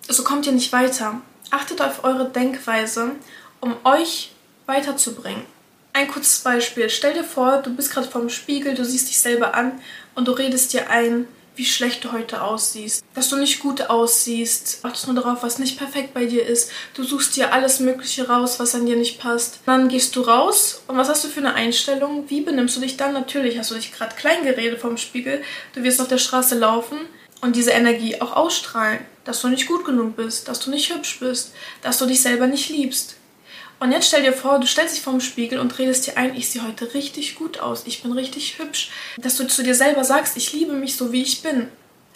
so 0.09 0.23
kommt 0.23 0.47
ihr 0.47 0.53
nicht 0.53 0.73
weiter. 0.73 1.21
Achtet 1.51 1.83
auf 1.83 2.05
eure 2.05 2.29
Denkweise, 2.29 3.11
um 3.61 3.75
euch 3.83 4.31
weiterzubringen. 4.67 5.56
Ein 5.97 6.09
kurzes 6.09 6.41
Beispiel. 6.41 6.91
Stell 6.91 7.15
dir 7.15 7.25
vor, 7.25 7.63
du 7.63 7.75
bist 7.75 7.91
gerade 7.91 8.07
vorm 8.07 8.29
Spiegel, 8.29 8.75
du 8.75 8.85
siehst 8.85 9.09
dich 9.09 9.19
selber 9.19 9.55
an 9.55 9.81
und 10.15 10.29
du 10.29 10.33
redest 10.33 10.75
dir 10.75 10.91
ein, 10.91 11.27
wie 11.55 11.65
schlecht 11.65 12.05
du 12.05 12.13
heute 12.13 12.43
aussiehst, 12.43 13.03
dass 13.15 13.31
du 13.31 13.37
nicht 13.37 13.61
gut 13.61 13.81
aussiehst, 13.81 14.81
achtest 14.83 15.07
nur 15.07 15.17
darauf, 15.17 15.43
was 15.43 15.59
nicht 15.59 15.79
perfekt 15.79 16.13
bei 16.13 16.27
dir 16.27 16.45
ist. 16.45 16.71
Du 16.93 17.03
suchst 17.03 17.35
dir 17.35 17.55
alles 17.55 17.81
Mögliche 17.81 18.29
raus, 18.29 18.61
was 18.61 18.75
an 18.75 18.85
dir 18.85 18.97
nicht 18.97 19.19
passt. 19.19 19.61
Dann 19.65 19.89
gehst 19.89 20.15
du 20.17 20.21
raus 20.21 20.83
und 20.87 20.99
was 20.99 21.09
hast 21.09 21.25
du 21.25 21.29
für 21.29 21.41
eine 21.41 21.55
Einstellung? 21.55 22.29
Wie 22.29 22.43
benimmst 22.43 22.77
du 22.77 22.83
dich 22.83 22.99
dann? 22.99 23.15
Natürlich 23.15 23.59
hast 23.59 23.71
du 23.71 23.75
dich 23.77 23.91
gerade 23.91 24.17
klein 24.17 24.45
geredet 24.45 24.79
vom 24.79 24.99
Spiegel. 24.99 25.43
Du 25.75 25.83
wirst 25.83 26.03
auf 26.03 26.09
der 26.09 26.19
Straße 26.19 26.59
laufen 26.59 26.99
und 27.41 27.57
diese 27.57 27.71
Energie 27.71 28.21
auch 28.21 28.37
ausstrahlen, 28.37 28.99
dass 29.25 29.41
du 29.41 29.49
nicht 29.49 29.67
gut 29.67 29.87
genug 29.87 30.15
bist, 30.17 30.47
dass 30.47 30.61
du 30.61 30.69
nicht 30.69 30.95
hübsch 30.95 31.21
bist, 31.21 31.55
dass 31.81 31.97
du 31.97 32.05
dich 32.05 32.21
selber 32.21 32.49
nicht 32.49 32.69
liebst. 32.69 33.17
Und 33.79 33.93
jetzt 33.93 34.09
stell 34.09 34.23
dir 34.23 34.33
vor, 34.33 34.59
du 34.59 34.67
stellst 34.67 34.97
dich 34.97 35.03
vorm 35.03 35.21
Spiegel 35.21 35.59
und 35.59 35.79
redest 35.79 36.07
dir 36.07 36.17
ein, 36.17 36.35
ich 36.35 36.49
sehe 36.49 36.67
heute 36.67 36.95
richtig 36.95 37.35
gut 37.35 37.61
aus, 37.61 37.83
ich 37.87 38.03
bin 38.03 38.13
richtig 38.13 38.59
hübsch. 38.59 38.91
Dass 39.19 39.37
du 39.37 39.47
zu 39.47 39.63
dir 39.63 39.75
selber 39.75 40.05
sagst, 40.05 40.37
ich 40.37 40.53
liebe 40.53 40.73
mich 40.73 40.97
so, 40.97 41.13
wie 41.13 41.23
ich 41.23 41.43
bin. 41.43 41.69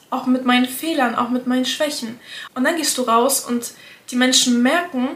Auch 0.08 0.26
mit 0.26 0.44
meinen 0.44 0.66
Fehlern, 0.66 1.14
auch 1.14 1.28
mit 1.28 1.46
meinen 1.46 1.66
Schwächen. 1.66 2.18
Und 2.54 2.64
dann 2.64 2.76
gehst 2.76 2.96
du 2.98 3.02
raus 3.02 3.44
und 3.44 3.72
die 4.10 4.16
Menschen 4.16 4.62
merken, 4.62 5.10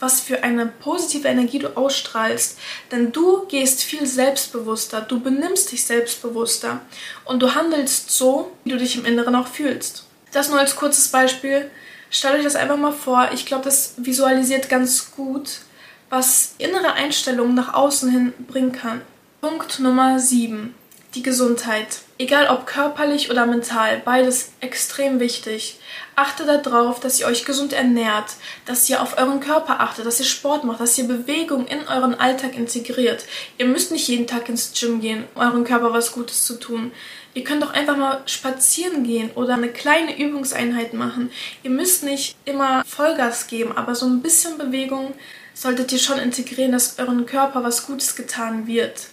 was 0.00 0.20
für 0.20 0.44
eine 0.44 0.66
positive 0.66 1.26
Energie 1.26 1.58
du 1.58 1.76
ausstrahlst. 1.76 2.58
Denn 2.92 3.12
du 3.12 3.46
gehst 3.46 3.82
viel 3.82 4.06
selbstbewusster, 4.06 5.00
du 5.00 5.20
benimmst 5.20 5.72
dich 5.72 5.84
selbstbewusster 5.84 6.80
und 7.24 7.40
du 7.40 7.54
handelst 7.54 8.10
so, 8.10 8.52
wie 8.64 8.70
du 8.70 8.78
dich 8.78 8.96
im 8.96 9.04
Inneren 9.04 9.34
auch 9.34 9.48
fühlst. 9.48 10.04
Das 10.32 10.48
nur 10.48 10.60
als 10.60 10.76
kurzes 10.76 11.08
Beispiel. 11.08 11.70
Stellt 12.10 12.36
euch 12.36 12.44
das 12.44 12.56
einfach 12.56 12.76
mal 12.76 12.92
vor. 12.92 13.30
Ich 13.34 13.44
glaube, 13.44 13.64
das 13.64 13.94
visualisiert 13.98 14.68
ganz 14.68 15.10
gut, 15.10 15.60
was 16.10 16.54
innere 16.58 16.92
Einstellungen 16.94 17.54
nach 17.54 17.74
außen 17.74 18.10
hin 18.10 18.32
bringen 18.46 18.72
kann. 18.72 19.02
Punkt 19.40 19.78
Nummer 19.80 20.18
7. 20.18 20.74
Die 21.14 21.22
Gesundheit. 21.22 22.00
Egal 22.18 22.48
ob 22.48 22.66
körperlich 22.66 23.30
oder 23.30 23.46
mental, 23.46 24.02
beides 24.04 24.50
extrem 24.60 25.20
wichtig. 25.20 25.78
Achtet 26.16 26.66
darauf, 26.66 27.00
dass 27.00 27.20
ihr 27.20 27.26
euch 27.26 27.44
gesund 27.44 27.72
ernährt, 27.72 28.32
dass 28.66 28.88
ihr 28.90 29.00
auf 29.00 29.16
euren 29.16 29.40
Körper 29.40 29.80
achtet, 29.80 30.04
dass 30.04 30.18
ihr 30.18 30.26
Sport 30.26 30.64
macht, 30.64 30.80
dass 30.80 30.98
ihr 30.98 31.06
Bewegung 31.06 31.66
in 31.66 31.86
euren 31.86 32.14
Alltag 32.14 32.56
integriert. 32.56 33.24
Ihr 33.56 33.66
müsst 33.66 33.92
nicht 33.92 34.08
jeden 34.08 34.26
Tag 34.26 34.48
ins 34.48 34.72
Gym 34.78 35.00
gehen, 35.00 35.24
um 35.34 35.42
eurem 35.42 35.64
Körper 35.64 35.92
was 35.92 36.12
Gutes 36.12 36.44
zu 36.44 36.58
tun. 36.58 36.92
Ihr 37.38 37.44
könnt 37.44 37.62
doch 37.62 37.72
einfach 37.72 37.96
mal 37.96 38.20
spazieren 38.26 39.04
gehen 39.04 39.30
oder 39.36 39.54
eine 39.54 39.68
kleine 39.68 40.18
Übungseinheit 40.18 40.92
machen. 40.92 41.30
Ihr 41.62 41.70
müsst 41.70 42.02
nicht 42.02 42.34
immer 42.44 42.82
Vollgas 42.84 43.46
geben, 43.46 43.76
aber 43.76 43.94
so 43.94 44.06
ein 44.06 44.22
bisschen 44.22 44.58
Bewegung 44.58 45.14
solltet 45.54 45.92
ihr 45.92 46.00
schon 46.00 46.18
integrieren, 46.18 46.72
dass 46.72 46.98
euren 46.98 47.26
Körper 47.26 47.62
was 47.62 47.86
Gutes 47.86 48.16
getan 48.16 48.66
wird. 48.66 49.06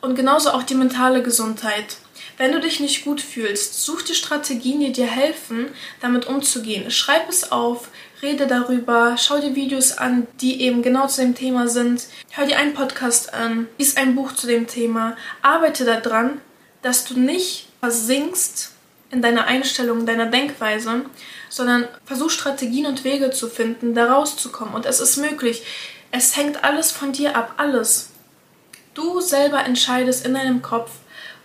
Und 0.00 0.16
genauso 0.16 0.50
auch 0.50 0.64
die 0.64 0.74
mentale 0.74 1.22
Gesundheit. 1.22 1.98
Wenn 2.36 2.50
du 2.50 2.58
dich 2.58 2.80
nicht 2.80 3.04
gut 3.04 3.20
fühlst, 3.20 3.84
such 3.84 4.02
dir 4.02 4.16
Strategien, 4.16 4.80
die 4.80 4.90
dir 4.90 5.06
helfen, 5.06 5.68
damit 6.00 6.26
umzugehen. 6.26 6.90
Schreib 6.90 7.28
es 7.28 7.52
auf, 7.52 7.90
rede 8.22 8.48
darüber, 8.48 9.14
schau 9.16 9.38
dir 9.38 9.54
Videos 9.54 9.96
an, 9.96 10.26
die 10.40 10.62
eben 10.62 10.82
genau 10.82 11.06
zu 11.06 11.20
dem 11.20 11.36
Thema 11.36 11.68
sind. 11.68 12.08
Hör 12.30 12.44
dir 12.44 12.58
einen 12.58 12.74
Podcast 12.74 13.34
an, 13.34 13.68
lies 13.78 13.96
ein 13.96 14.16
Buch 14.16 14.32
zu 14.32 14.48
dem 14.48 14.66
Thema. 14.66 15.16
Arbeite 15.42 15.84
daran, 15.84 16.40
dass 16.82 17.04
du 17.04 17.18
nicht 17.18 17.67
versinkst 17.80 18.72
in 19.10 19.22
deiner 19.22 19.46
Einstellung, 19.46 20.04
deiner 20.06 20.26
Denkweise, 20.26 21.04
sondern 21.48 21.88
versuch 22.04 22.30
Strategien 22.30 22.86
und 22.86 23.04
Wege 23.04 23.30
zu 23.30 23.48
finden, 23.48 23.94
da 23.94 24.12
rauszukommen. 24.12 24.74
Und 24.74 24.86
es 24.86 25.00
ist 25.00 25.16
möglich. 25.16 25.62
Es 26.10 26.36
hängt 26.36 26.64
alles 26.64 26.90
von 26.90 27.12
dir 27.12 27.36
ab, 27.36 27.54
alles. 27.56 28.10
Du 28.94 29.20
selber 29.20 29.64
entscheidest 29.64 30.26
in 30.26 30.34
deinem 30.34 30.62
Kopf, 30.62 30.90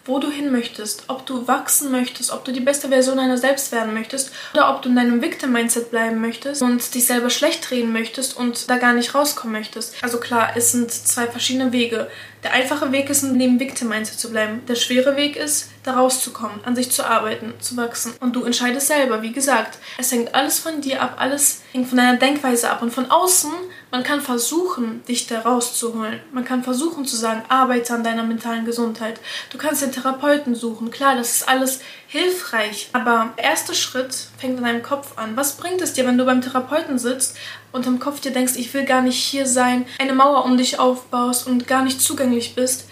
wo 0.06 0.20
du 0.20 0.30
hin 0.30 0.52
möchtest, 0.52 1.06
ob 1.08 1.26
du 1.26 1.48
wachsen 1.48 1.92
möchtest, 1.92 2.32
ob 2.32 2.44
du 2.44 2.52
die 2.52 2.60
beste 2.60 2.90
Version 2.90 3.18
deiner 3.18 3.38
selbst 3.38 3.72
werden 3.72 3.94
möchtest 3.94 4.32
oder 4.54 4.74
ob 4.74 4.82
du 4.82 4.90
in 4.90 4.96
deinem 4.96 5.22
Victim-Mindset 5.22 5.92
bleiben 5.92 6.20
möchtest 6.20 6.62
und 6.62 6.94
dich 6.94 7.06
selber 7.06 7.30
schlecht 7.30 7.70
drehen 7.70 7.94
möchtest 7.94 8.36
und 8.36 8.70
da 8.70 8.78
gar 8.78 8.94
nicht 8.94 9.16
rauskommen 9.16 9.54
möchtest. 9.54 9.96
Also 10.02 10.20
klar, 10.20 10.54
es 10.56 10.74
sind 10.74 10.92
zwei 10.92 11.28
verschiedene 11.28 11.72
Wege. 11.72 12.10
Der 12.44 12.52
einfache 12.52 12.92
Weg 12.92 13.10
ist, 13.10 13.24
neben 13.24 13.60
Victim-Mindset 13.60 14.20
zu 14.20 14.30
bleiben. 14.30 14.66
Der 14.68 14.76
schwere 14.76 15.16
Weg 15.16 15.38
ist, 15.38 15.70
da 15.84 15.94
rauszukommen, 15.94 16.60
an 16.66 16.76
sich 16.76 16.92
zu 16.92 17.06
arbeiten, 17.06 17.54
zu 17.60 17.78
wachsen. 17.78 18.14
Und 18.20 18.36
du 18.36 18.44
entscheidest 18.44 18.88
selber, 18.88 19.22
wie 19.22 19.32
gesagt. 19.32 19.78
Es 19.98 20.12
hängt 20.12 20.36
alles 20.36 20.60
von 20.60 20.82
dir 20.82 21.02
ab, 21.02 21.16
alles 21.20 21.62
hängt 21.72 21.88
von 21.88 21.98
deiner 21.98 22.18
Denkweise 22.18 22.70
ab. 22.70 22.82
Und 22.82 22.92
von 22.92 23.10
außen, 23.10 23.52
man 23.92 24.04
kann 24.04 24.20
versuchen, 24.20 25.04
dich 25.06 25.28
da 25.28 25.40
rauszuholen. 25.42 26.20
Man 26.34 26.44
kann 26.44 26.64
versuchen 26.64 27.06
zu 27.06 27.16
sagen, 27.16 27.44
arbeite 27.48 27.94
an 27.94 28.04
deiner 28.04 28.24
mentalen 28.24 28.66
Gesundheit. 28.66 29.22
Du 29.50 29.58
kannst 29.58 29.82
den 29.82 29.94
Therapeuten 29.94 30.54
suchen. 30.54 30.92
Klar, 30.92 31.16
das 31.16 31.32
ist 31.32 31.50
alles 31.50 31.80
hilfreich. 32.14 32.90
Aber 32.94 33.34
der 33.38 33.44
erste 33.44 33.74
Schritt 33.74 34.14
fängt 34.38 34.60
in 34.60 34.64
deinem 34.64 34.84
Kopf 34.84 35.18
an. 35.18 35.36
Was 35.36 35.58
bringt 35.58 35.82
es 35.82 35.94
dir, 35.94 36.06
wenn 36.06 36.18
du 36.18 36.26
beim 36.26 36.42
Therapeuten 36.42 37.00
sitzt 37.00 37.36
und 37.72 37.88
im 37.88 38.00
Kopf 38.00 38.22
dir 38.22 38.32
denkst, 38.32 38.54
ich 38.56 38.72
will 38.74 38.86
gar 38.86 39.02
nicht 39.02 39.18
hier 39.18 39.48
sein, 39.48 39.86
eine 40.00 40.14
Mauer 40.14 40.46
um 40.46 40.56
dich 40.56 40.78
aufbaust 40.78 41.48
und 41.48 41.68
gar 41.68 41.84
nicht 41.84 42.00
zugänglich 42.00 42.54
bist? 42.54 42.86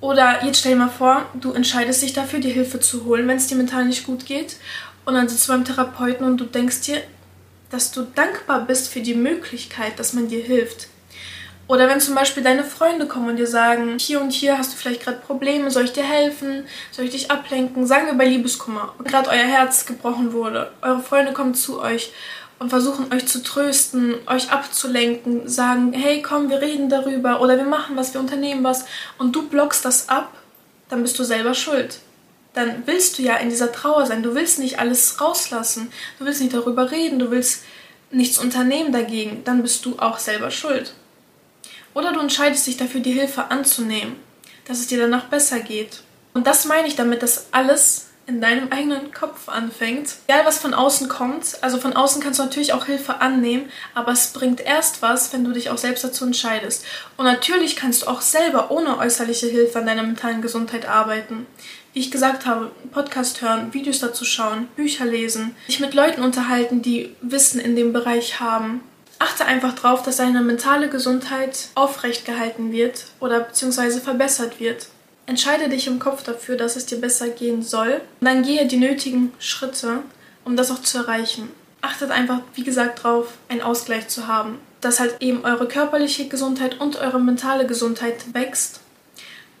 Oder 0.00 0.44
jetzt 0.44 0.60
stell 0.60 0.72
dir 0.72 0.78
mal 0.78 0.90
vor, 0.90 1.24
du 1.32 1.52
entscheidest 1.52 2.02
dich 2.02 2.12
dafür, 2.12 2.38
dir 2.38 2.52
Hilfe 2.52 2.80
zu 2.80 3.06
holen, 3.06 3.26
wenn 3.26 3.38
es 3.38 3.46
dir 3.46 3.56
mental 3.56 3.86
nicht 3.86 4.04
gut 4.04 4.26
geht. 4.26 4.56
Und 5.06 5.14
dann 5.14 5.26
sitzt 5.26 5.48
du 5.48 5.52
beim 5.52 5.64
Therapeuten 5.64 6.26
und 6.26 6.36
du 6.36 6.44
denkst 6.44 6.82
dir, 6.82 7.02
dass 7.70 7.92
du 7.92 8.02
dankbar 8.02 8.66
bist 8.66 8.92
für 8.92 9.00
die 9.00 9.14
Möglichkeit, 9.14 9.98
dass 9.98 10.12
man 10.12 10.28
dir 10.28 10.44
hilft. 10.44 10.88
Oder 11.66 11.88
wenn 11.88 12.00
zum 12.00 12.14
Beispiel 12.14 12.42
deine 12.42 12.62
Freunde 12.62 13.06
kommen 13.06 13.30
und 13.30 13.36
dir 13.36 13.46
sagen, 13.46 13.98
hier 13.98 14.20
und 14.20 14.32
hier 14.32 14.58
hast 14.58 14.72
du 14.72 14.76
vielleicht 14.76 15.02
gerade 15.02 15.18
Probleme, 15.18 15.70
soll 15.70 15.84
ich 15.84 15.92
dir 15.92 16.04
helfen, 16.04 16.66
soll 16.90 17.06
ich 17.06 17.12
dich 17.12 17.30
ablenken? 17.30 17.86
Sagen 17.86 18.06
wir 18.06 18.14
bei 18.14 18.26
Liebeskummer 18.26 18.94
gerade 19.02 19.30
euer 19.30 19.46
Herz 19.46 19.86
gebrochen 19.86 20.34
wurde. 20.34 20.70
Eure 20.82 21.00
Freunde 21.00 21.32
kommen 21.32 21.54
zu 21.54 21.80
euch 21.80 22.12
und 22.58 22.68
versuchen 22.68 23.12
euch 23.12 23.26
zu 23.26 23.42
trösten, 23.42 24.14
euch 24.26 24.50
abzulenken, 24.52 25.48
sagen, 25.48 25.94
hey 25.94 26.20
komm, 26.20 26.50
wir 26.50 26.60
reden 26.60 26.90
darüber 26.90 27.40
oder 27.40 27.56
wir 27.56 27.64
machen 27.64 27.96
was, 27.96 28.12
wir 28.12 28.20
unternehmen 28.20 28.62
was 28.62 28.84
und 29.16 29.34
du 29.34 29.48
blockst 29.48 29.84
das 29.86 30.10
ab, 30.10 30.32
dann 30.90 31.02
bist 31.02 31.18
du 31.18 31.24
selber 31.24 31.54
schuld. 31.54 31.98
Dann 32.52 32.82
willst 32.84 33.18
du 33.18 33.22
ja 33.22 33.36
in 33.36 33.48
dieser 33.48 33.72
Trauer 33.72 34.06
sein, 34.06 34.22
du 34.22 34.34
willst 34.34 34.58
nicht 34.58 34.78
alles 34.78 35.20
rauslassen, 35.20 35.90
du 36.18 36.26
willst 36.26 36.40
nicht 36.40 36.54
darüber 36.54 36.90
reden, 36.90 37.18
du 37.18 37.30
willst 37.30 37.64
nichts 38.10 38.38
unternehmen 38.38 38.92
dagegen, 38.92 39.42
dann 39.44 39.62
bist 39.62 39.84
du 39.86 39.98
auch 39.98 40.18
selber 40.18 40.50
schuld. 40.50 40.94
Oder 41.94 42.12
du 42.12 42.20
entscheidest 42.20 42.66
dich 42.66 42.76
dafür, 42.76 43.00
die 43.00 43.12
Hilfe 43.12 43.50
anzunehmen, 43.50 44.16
dass 44.66 44.80
es 44.80 44.88
dir 44.88 44.98
danach 44.98 45.26
besser 45.26 45.60
geht. 45.60 46.02
Und 46.34 46.46
das 46.46 46.64
meine 46.64 46.88
ich 46.88 46.96
damit, 46.96 47.22
dass 47.22 47.46
alles 47.52 48.06
in 48.26 48.40
deinem 48.40 48.72
eigenen 48.72 49.12
Kopf 49.12 49.48
anfängt. 49.48 50.16
Egal 50.26 50.46
was 50.46 50.58
von 50.58 50.74
außen 50.74 51.08
kommt, 51.08 51.58
also 51.60 51.78
von 51.78 51.92
außen 51.92 52.22
kannst 52.22 52.38
du 52.38 52.44
natürlich 52.44 52.72
auch 52.72 52.86
Hilfe 52.86 53.20
annehmen, 53.20 53.70
aber 53.94 54.12
es 54.12 54.28
bringt 54.28 54.60
erst 54.60 55.02
was, 55.02 55.32
wenn 55.32 55.44
du 55.44 55.52
dich 55.52 55.70
auch 55.70 55.78
selbst 55.78 56.04
dazu 56.04 56.24
entscheidest. 56.24 56.84
Und 57.16 57.26
natürlich 57.26 57.76
kannst 57.76 58.02
du 58.02 58.06
auch 58.06 58.22
selber 58.22 58.70
ohne 58.70 58.98
äußerliche 58.98 59.46
Hilfe 59.46 59.78
an 59.78 59.86
deiner 59.86 60.02
mentalen 60.02 60.42
Gesundheit 60.42 60.88
arbeiten. 60.88 61.46
Wie 61.92 62.00
ich 62.00 62.10
gesagt 62.10 62.46
habe, 62.46 62.72
Podcast 62.92 63.42
hören, 63.42 63.72
Videos 63.72 64.00
dazu 64.00 64.24
schauen, 64.24 64.68
Bücher 64.74 65.04
lesen, 65.04 65.54
dich 65.68 65.80
mit 65.80 65.94
Leuten 65.94 66.22
unterhalten, 66.22 66.82
die 66.82 67.14
Wissen 67.20 67.60
in 67.60 67.76
dem 67.76 67.92
Bereich 67.92 68.40
haben. 68.40 68.80
Achte 69.18 69.44
einfach 69.44 69.74
darauf, 69.74 70.02
dass 70.02 70.16
deine 70.16 70.42
mentale 70.42 70.88
Gesundheit 70.88 71.68
aufrecht 71.74 72.24
gehalten 72.24 72.72
wird 72.72 73.06
oder 73.20 73.40
beziehungsweise 73.40 74.00
verbessert 74.00 74.60
wird. 74.60 74.88
Entscheide 75.26 75.68
dich 75.68 75.86
im 75.86 75.98
Kopf 75.98 76.22
dafür, 76.22 76.56
dass 76.56 76.76
es 76.76 76.86
dir 76.86 77.00
besser 77.00 77.28
gehen 77.28 77.62
soll. 77.62 78.00
Und 78.20 78.26
dann 78.26 78.42
gehe 78.42 78.66
die 78.66 78.76
nötigen 78.76 79.32
Schritte, 79.38 80.00
um 80.44 80.56
das 80.56 80.70
auch 80.70 80.82
zu 80.82 80.98
erreichen. 80.98 81.50
Achtet 81.80 82.10
einfach, 82.10 82.40
wie 82.54 82.64
gesagt, 82.64 83.04
darauf, 83.04 83.28
einen 83.48 83.62
Ausgleich 83.62 84.08
zu 84.08 84.26
haben. 84.26 84.58
Dass 84.80 85.00
halt 85.00 85.16
eben 85.20 85.44
eure 85.44 85.66
körperliche 85.66 86.28
Gesundheit 86.28 86.80
und 86.80 86.96
eure 86.96 87.20
mentale 87.20 87.66
Gesundheit 87.66 88.34
wächst 88.34 88.80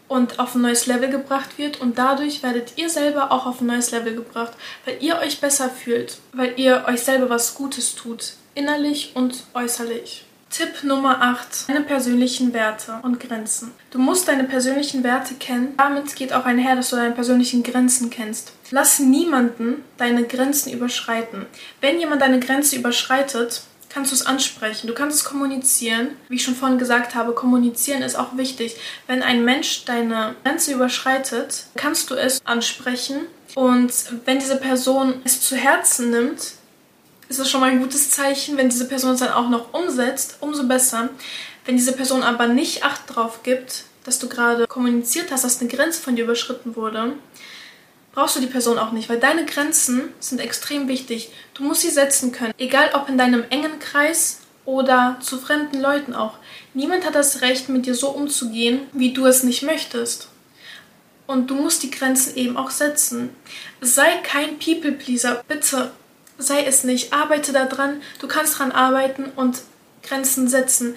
und 0.06 0.38
auf 0.38 0.54
ein 0.54 0.62
neues 0.62 0.86
Level 0.86 1.08
gebracht 1.08 1.56
wird 1.58 1.80
und 1.80 1.98
dadurch 1.98 2.42
werdet 2.42 2.74
ihr 2.76 2.90
selber 2.90 3.32
auch 3.32 3.46
auf 3.46 3.60
ein 3.60 3.66
neues 3.66 3.90
Level 3.90 4.14
gebracht, 4.14 4.52
weil 4.84 4.98
ihr 5.00 5.18
euch 5.18 5.40
besser 5.40 5.70
fühlt, 5.70 6.18
weil 6.32 6.54
ihr 6.56 6.84
euch 6.86 7.00
selber 7.00 7.30
was 7.30 7.54
Gutes 7.54 7.94
tut, 7.94 8.34
innerlich 8.54 9.12
und 9.14 9.44
äußerlich. 9.54 10.24
Tipp 10.50 10.84
Nummer 10.84 11.20
8. 11.20 11.68
Deine 11.68 11.80
persönlichen 11.80 12.52
Werte 12.52 13.00
und 13.02 13.18
Grenzen. 13.18 13.72
Du 13.90 13.98
musst 13.98 14.28
deine 14.28 14.44
persönlichen 14.44 15.02
Werte 15.02 15.34
kennen. 15.34 15.74
Damit 15.76 16.14
geht 16.14 16.32
auch 16.32 16.44
einher, 16.44 16.76
dass 16.76 16.90
du 16.90 16.96
deine 16.96 17.14
persönlichen 17.14 17.64
Grenzen 17.64 18.08
kennst. 18.08 18.52
Lass 18.70 19.00
niemanden 19.00 19.82
deine 19.96 20.22
Grenzen 20.22 20.72
überschreiten. 20.72 21.46
Wenn 21.80 21.98
jemand 21.98 22.22
deine 22.22 22.38
Grenze 22.38 22.76
überschreitet, 22.76 23.62
kannst 23.88 24.12
du 24.12 24.14
es 24.14 24.26
ansprechen. 24.26 24.86
Du 24.86 24.94
kannst 24.94 25.18
es 25.18 25.24
kommunizieren. 25.24 26.10
Wie 26.28 26.36
ich 26.36 26.44
schon 26.44 26.54
vorhin 26.54 26.78
gesagt 26.78 27.16
habe, 27.16 27.32
kommunizieren 27.32 28.02
ist 28.02 28.16
auch 28.16 28.36
wichtig. 28.36 28.76
Wenn 29.08 29.22
ein 29.24 29.44
Mensch 29.44 29.84
deine 29.86 30.36
Grenze 30.44 30.72
überschreitet, 30.72 31.66
kannst 31.74 32.10
du 32.10 32.14
es 32.14 32.44
ansprechen. 32.46 33.26
Und 33.56 33.92
wenn 34.24 34.38
diese 34.38 34.56
Person 34.56 35.20
es 35.24 35.40
zu 35.40 35.56
Herzen 35.56 36.10
nimmt, 36.10 36.54
ist 37.28 37.38
das 37.38 37.50
schon 37.50 37.60
mal 37.60 37.70
ein 37.70 37.80
gutes 37.80 38.10
Zeichen. 38.10 38.56
Wenn 38.56 38.68
diese 38.68 38.86
Person 38.86 39.12
es 39.12 39.20
dann 39.20 39.32
auch 39.32 39.48
noch 39.48 39.72
umsetzt, 39.72 40.36
umso 40.40 40.66
besser. 40.66 41.08
Wenn 41.64 41.76
diese 41.76 41.92
Person 41.92 42.22
aber 42.22 42.46
nicht 42.46 42.84
Acht 42.84 43.02
drauf 43.06 43.42
gibt, 43.42 43.84
dass 44.04 44.18
du 44.18 44.28
gerade 44.28 44.66
kommuniziert 44.66 45.30
hast, 45.30 45.44
dass 45.44 45.60
eine 45.60 45.70
Grenze 45.70 46.00
von 46.00 46.14
dir 46.14 46.24
überschritten 46.24 46.76
wurde, 46.76 47.14
brauchst 48.12 48.36
du 48.36 48.40
die 48.40 48.46
Person 48.46 48.78
auch 48.78 48.92
nicht, 48.92 49.08
weil 49.08 49.18
deine 49.18 49.44
Grenzen 49.44 50.10
sind 50.20 50.40
extrem 50.40 50.88
wichtig. 50.88 51.30
Du 51.54 51.62
musst 51.62 51.80
sie 51.80 51.90
setzen 51.90 52.32
können, 52.32 52.54
egal 52.58 52.90
ob 52.94 53.08
in 53.08 53.18
deinem 53.18 53.44
engen 53.50 53.78
Kreis 53.78 54.40
oder 54.64 55.18
zu 55.20 55.38
fremden 55.38 55.80
Leuten 55.80 56.14
auch. 56.14 56.34
Niemand 56.74 57.04
hat 57.04 57.14
das 57.14 57.40
Recht, 57.40 57.68
mit 57.68 57.86
dir 57.86 57.94
so 57.94 58.10
umzugehen, 58.10 58.80
wie 58.92 59.12
du 59.12 59.26
es 59.26 59.42
nicht 59.42 59.62
möchtest. 59.62 60.28
Und 61.26 61.48
du 61.50 61.54
musst 61.54 61.82
die 61.82 61.90
Grenzen 61.90 62.36
eben 62.36 62.56
auch 62.56 62.70
setzen. 62.70 63.30
Sei 63.80 64.16
kein 64.22 64.58
People-Pleaser, 64.58 65.42
bitte 65.48 65.90
sei 66.38 66.64
es 66.64 66.84
nicht. 66.84 67.12
Arbeite 67.12 67.52
daran, 67.52 68.02
du 68.20 68.28
kannst 68.28 68.54
daran 68.54 68.72
arbeiten 68.72 69.26
und 69.36 69.62
Grenzen 70.02 70.48
setzen. 70.48 70.96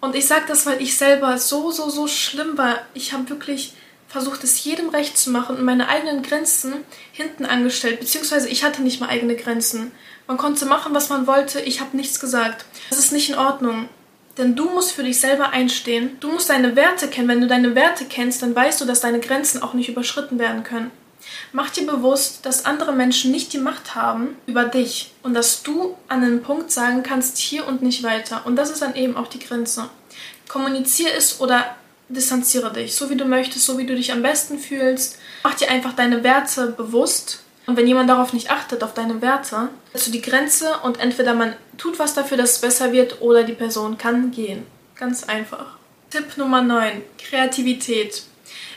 Und 0.00 0.14
ich 0.14 0.26
sage 0.26 0.44
das, 0.48 0.66
weil 0.66 0.80
ich 0.80 0.96
selber 0.96 1.38
so, 1.38 1.70
so, 1.70 1.90
so 1.90 2.06
schlimm 2.06 2.56
war. 2.56 2.78
Ich 2.94 3.12
habe 3.12 3.28
wirklich 3.28 3.74
versucht, 4.08 4.42
es 4.42 4.64
jedem 4.64 4.88
recht 4.88 5.16
zu 5.16 5.30
machen 5.30 5.56
und 5.56 5.64
meine 5.64 5.88
eigenen 5.88 6.22
Grenzen 6.22 6.72
hinten 7.12 7.44
angestellt. 7.46 8.00
Beziehungsweise 8.00 8.48
ich 8.48 8.64
hatte 8.64 8.82
nicht 8.82 9.00
mal 9.00 9.08
eigene 9.08 9.36
Grenzen. 9.36 9.92
Man 10.26 10.36
konnte 10.36 10.66
machen, 10.66 10.94
was 10.94 11.10
man 11.10 11.26
wollte. 11.26 11.60
Ich 11.60 11.80
habe 11.80 11.96
nichts 11.96 12.18
gesagt. 12.18 12.64
Das 12.88 12.98
ist 12.98 13.12
nicht 13.12 13.30
in 13.30 13.36
Ordnung. 13.36 13.88
Denn 14.38 14.56
du 14.56 14.70
musst 14.70 14.92
für 14.92 15.02
dich 15.02 15.20
selber 15.20 15.50
einstehen. 15.50 16.16
Du 16.20 16.28
musst 16.32 16.50
deine 16.50 16.76
Werte 16.76 17.08
kennen. 17.08 17.28
Wenn 17.28 17.40
du 17.40 17.46
deine 17.46 17.74
Werte 17.74 18.04
kennst, 18.06 18.42
dann 18.42 18.54
weißt 18.54 18.80
du, 18.80 18.84
dass 18.84 19.00
deine 19.00 19.20
Grenzen 19.20 19.62
auch 19.62 19.74
nicht 19.74 19.88
überschritten 19.88 20.38
werden 20.38 20.64
können. 20.64 20.90
Mach 21.52 21.70
dir 21.70 21.86
bewusst, 21.86 22.46
dass 22.46 22.64
andere 22.64 22.92
Menschen 22.92 23.30
nicht 23.30 23.52
die 23.52 23.58
Macht 23.58 23.94
haben 23.94 24.36
über 24.46 24.64
dich 24.64 25.12
und 25.22 25.34
dass 25.34 25.62
du 25.62 25.96
an 26.08 26.22
einem 26.22 26.42
Punkt 26.42 26.70
sagen 26.70 27.02
kannst, 27.02 27.38
hier 27.38 27.66
und 27.66 27.82
nicht 27.82 28.02
weiter. 28.02 28.42
Und 28.44 28.56
das 28.56 28.70
ist 28.70 28.82
dann 28.82 28.94
eben 28.94 29.16
auch 29.16 29.26
die 29.26 29.38
Grenze. 29.38 29.88
Kommuniziere 30.48 31.12
es 31.12 31.40
oder 31.40 31.76
distanziere 32.08 32.72
dich, 32.72 32.94
so 32.94 33.08
wie 33.10 33.16
du 33.16 33.24
möchtest, 33.24 33.66
so 33.66 33.78
wie 33.78 33.86
du 33.86 33.94
dich 33.94 34.12
am 34.12 34.22
besten 34.22 34.58
fühlst. 34.58 35.18
Mach 35.44 35.54
dir 35.54 35.70
einfach 35.70 35.92
deine 35.92 36.24
Werte 36.24 36.68
bewusst. 36.68 37.40
Und 37.66 37.76
wenn 37.76 37.86
jemand 37.86 38.10
darauf 38.10 38.32
nicht 38.32 38.50
achtet, 38.50 38.82
auf 38.82 38.94
deine 38.94 39.22
Werte, 39.22 39.68
setzt 39.92 40.08
du 40.08 40.10
die 40.10 40.22
Grenze 40.22 40.78
und 40.82 40.98
entweder 40.98 41.34
man 41.34 41.54
tut 41.78 41.98
was 41.98 42.14
dafür, 42.14 42.36
dass 42.36 42.52
es 42.52 42.60
besser 42.60 42.92
wird, 42.92 43.20
oder 43.20 43.44
die 43.44 43.52
Person 43.52 43.96
kann 43.96 44.32
gehen. 44.32 44.66
Ganz 44.96 45.24
einfach. 45.24 45.76
Tipp 46.10 46.36
Nummer 46.36 46.62
9. 46.62 47.02
Kreativität. 47.18 48.24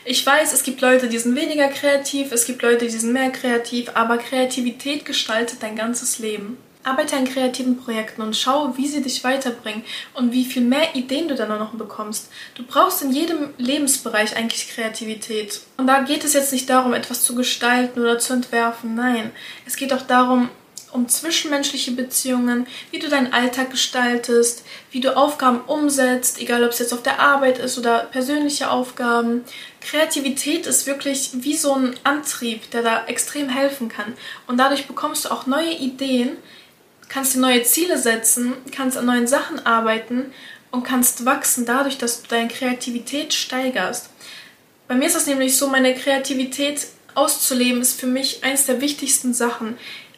Ich 0.04 0.24
weiß, 0.24 0.52
es 0.52 0.62
gibt 0.62 0.80
Leute, 0.80 1.08
die 1.08 1.18
sind 1.18 1.36
weniger 1.36 1.68
kreativ, 1.68 2.32
es 2.32 2.46
gibt 2.46 2.62
Leute, 2.62 2.86
die 2.86 2.90
sind 2.90 3.12
mehr 3.12 3.30
kreativ, 3.30 3.90
aber 3.94 4.18
Kreativität 4.18 5.04
gestaltet 5.04 5.62
dein 5.62 5.76
ganzes 5.76 6.18
Leben. 6.18 6.58
Arbeite 6.82 7.16
an 7.16 7.24
kreativen 7.24 7.78
Projekten 7.78 8.20
und 8.20 8.36
schau, 8.36 8.76
wie 8.76 8.86
sie 8.86 9.02
dich 9.02 9.24
weiterbringen 9.24 9.84
und 10.12 10.32
wie 10.32 10.44
viel 10.44 10.62
mehr 10.62 10.94
Ideen 10.94 11.28
du 11.28 11.34
dann 11.34 11.48
noch 11.48 11.72
bekommst. 11.72 12.30
Du 12.54 12.62
brauchst 12.62 13.02
in 13.02 13.10
jedem 13.10 13.54
Lebensbereich 13.56 14.36
eigentlich 14.36 14.68
Kreativität. 14.68 15.62
Und 15.78 15.86
da 15.86 16.02
geht 16.02 16.24
es 16.24 16.34
jetzt 16.34 16.52
nicht 16.52 16.68
darum, 16.68 16.92
etwas 16.92 17.24
zu 17.24 17.34
gestalten 17.34 18.00
oder 18.00 18.18
zu 18.18 18.34
entwerfen. 18.34 18.94
Nein, 18.94 19.30
es 19.64 19.76
geht 19.76 19.94
auch 19.94 20.02
darum, 20.02 20.50
um 20.94 21.08
zwischenmenschliche 21.08 21.90
Beziehungen, 21.90 22.66
wie 22.92 23.00
du 23.00 23.08
deinen 23.08 23.32
Alltag 23.32 23.70
gestaltest, 23.70 24.64
wie 24.92 25.00
du 25.00 25.16
Aufgaben 25.16 25.60
umsetzt, 25.60 26.40
egal 26.40 26.64
ob 26.64 26.70
es 26.70 26.78
jetzt 26.78 26.94
auf 26.94 27.02
der 27.02 27.18
Arbeit 27.18 27.58
ist 27.58 27.76
oder 27.76 28.04
persönliche 28.04 28.70
Aufgaben. 28.70 29.44
Kreativität 29.80 30.66
ist 30.66 30.86
wirklich 30.86 31.30
wie 31.34 31.56
so 31.56 31.74
ein 31.74 31.96
Antrieb, 32.04 32.70
der 32.70 32.82
da 32.82 33.06
extrem 33.06 33.48
helfen 33.48 33.88
kann. 33.88 34.14
Und 34.46 34.56
dadurch 34.56 34.86
bekommst 34.86 35.24
du 35.24 35.30
auch 35.30 35.46
neue 35.46 35.72
Ideen, 35.72 36.36
kannst 37.08 37.34
dir 37.34 37.40
neue 37.40 37.64
Ziele 37.64 37.98
setzen, 37.98 38.54
kannst 38.70 38.96
an 38.96 39.06
neuen 39.06 39.26
Sachen 39.26 39.66
arbeiten 39.66 40.32
und 40.70 40.84
kannst 40.84 41.24
wachsen 41.24 41.66
dadurch, 41.66 41.98
dass 41.98 42.22
du 42.22 42.28
deine 42.28 42.48
Kreativität 42.48 43.34
steigerst. 43.34 44.10
Bei 44.86 44.94
mir 44.94 45.06
ist 45.06 45.16
das 45.16 45.26
nämlich 45.26 45.56
so, 45.56 45.66
meine 45.68 45.94
Kreativität 45.94 46.86
auszuleben 47.14 47.80
ist 47.80 47.98
für 47.98 48.06
mich 48.06 48.42
eines 48.44 48.66
der 48.66 48.80
wichtigsten 48.80 49.34
Sachen. 49.34 49.76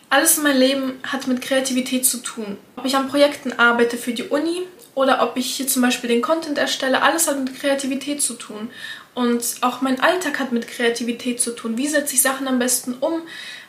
Alles 0.09 0.39
in 0.39 0.45
meinem 0.45 0.59
Leben 0.59 0.93
hat 1.03 1.27
mit 1.27 1.43
Kreativität 1.43 2.07
zu 2.07 2.19
tun. 2.19 2.57
Ob 2.77 2.85
ich 2.85 2.97
an 2.97 3.09
Projekten 3.09 3.53
arbeite 3.53 3.97
für 3.97 4.13
die 4.13 4.23
Uni 4.23 4.63
oder 4.95 5.23
ob 5.23 5.37
ich 5.37 5.57
hier 5.57 5.67
zum 5.67 5.83
Beispiel 5.83 6.09
den 6.09 6.23
Content 6.23 6.59
erstelle, 6.59 7.03
alles 7.03 7.29
hat 7.29 7.39
mit 7.39 7.59
Kreativität 7.59 8.23
zu 8.23 8.35
tun. 8.35 8.71
Und 9.15 9.43
auch 9.63 9.81
mein 9.81 10.01
Alltag 10.01 10.39
hat 10.39 10.53
mit 10.53 10.69
Kreativität 10.69 11.41
zu 11.41 11.53
tun. 11.53 11.77
Wie 11.77 11.89
setze 11.89 12.15
ich 12.15 12.23
Sachen 12.23 12.47
am 12.47 12.59
besten 12.59 12.95
um? 13.01 13.23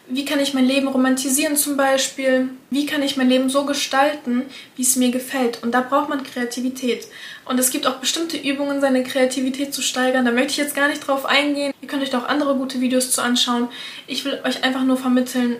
Wie 0.10 0.24
kann 0.24 0.40
ich 0.40 0.54
mein 0.54 0.66
Leben 0.66 0.88
romantisieren 0.88 1.58
zum 1.58 1.76
Beispiel? 1.76 2.50
Wie 2.70 2.86
kann 2.86 3.04
ich 3.04 3.18
mein 3.18 3.28
Leben 3.28 3.50
so 3.50 3.66
gestalten, 3.66 4.44
wie 4.78 4.84
es 4.84 4.96
mir 4.96 5.12
gefällt? 5.12 5.64
Und 5.64 5.74
da 5.74 5.82
braucht 5.82 6.08
man 6.08 6.24
Kreativität. 6.24 7.08
Und 7.44 7.60
es 7.60 7.72
gibt 7.72 7.88
auch 7.88 7.96
bestimmte 7.96 8.38
Übungen, 8.38 8.80
seine 8.80 9.04
Kreativität 9.04 9.74
zu 9.74 9.82
steigern. 9.82 10.24
Da 10.24 10.32
möchte 10.32 10.52
ich 10.52 10.58
jetzt 10.58 10.76
gar 10.76 10.88
nicht 10.88 11.06
drauf 11.06 11.26
eingehen. 11.26 11.74
Ihr 11.82 11.88
könnt 11.90 12.04
euch 12.04 12.10
da 12.10 12.20
auch 12.20 12.30
andere 12.30 12.56
gute 12.56 12.80
Videos 12.80 13.12
zu 13.12 13.22
anschauen. 13.22 13.68
Ich 14.06 14.24
will 14.24 14.40
euch 14.46 14.64
einfach 14.64 14.84
nur 14.84 14.96
vermitteln, 14.96 15.58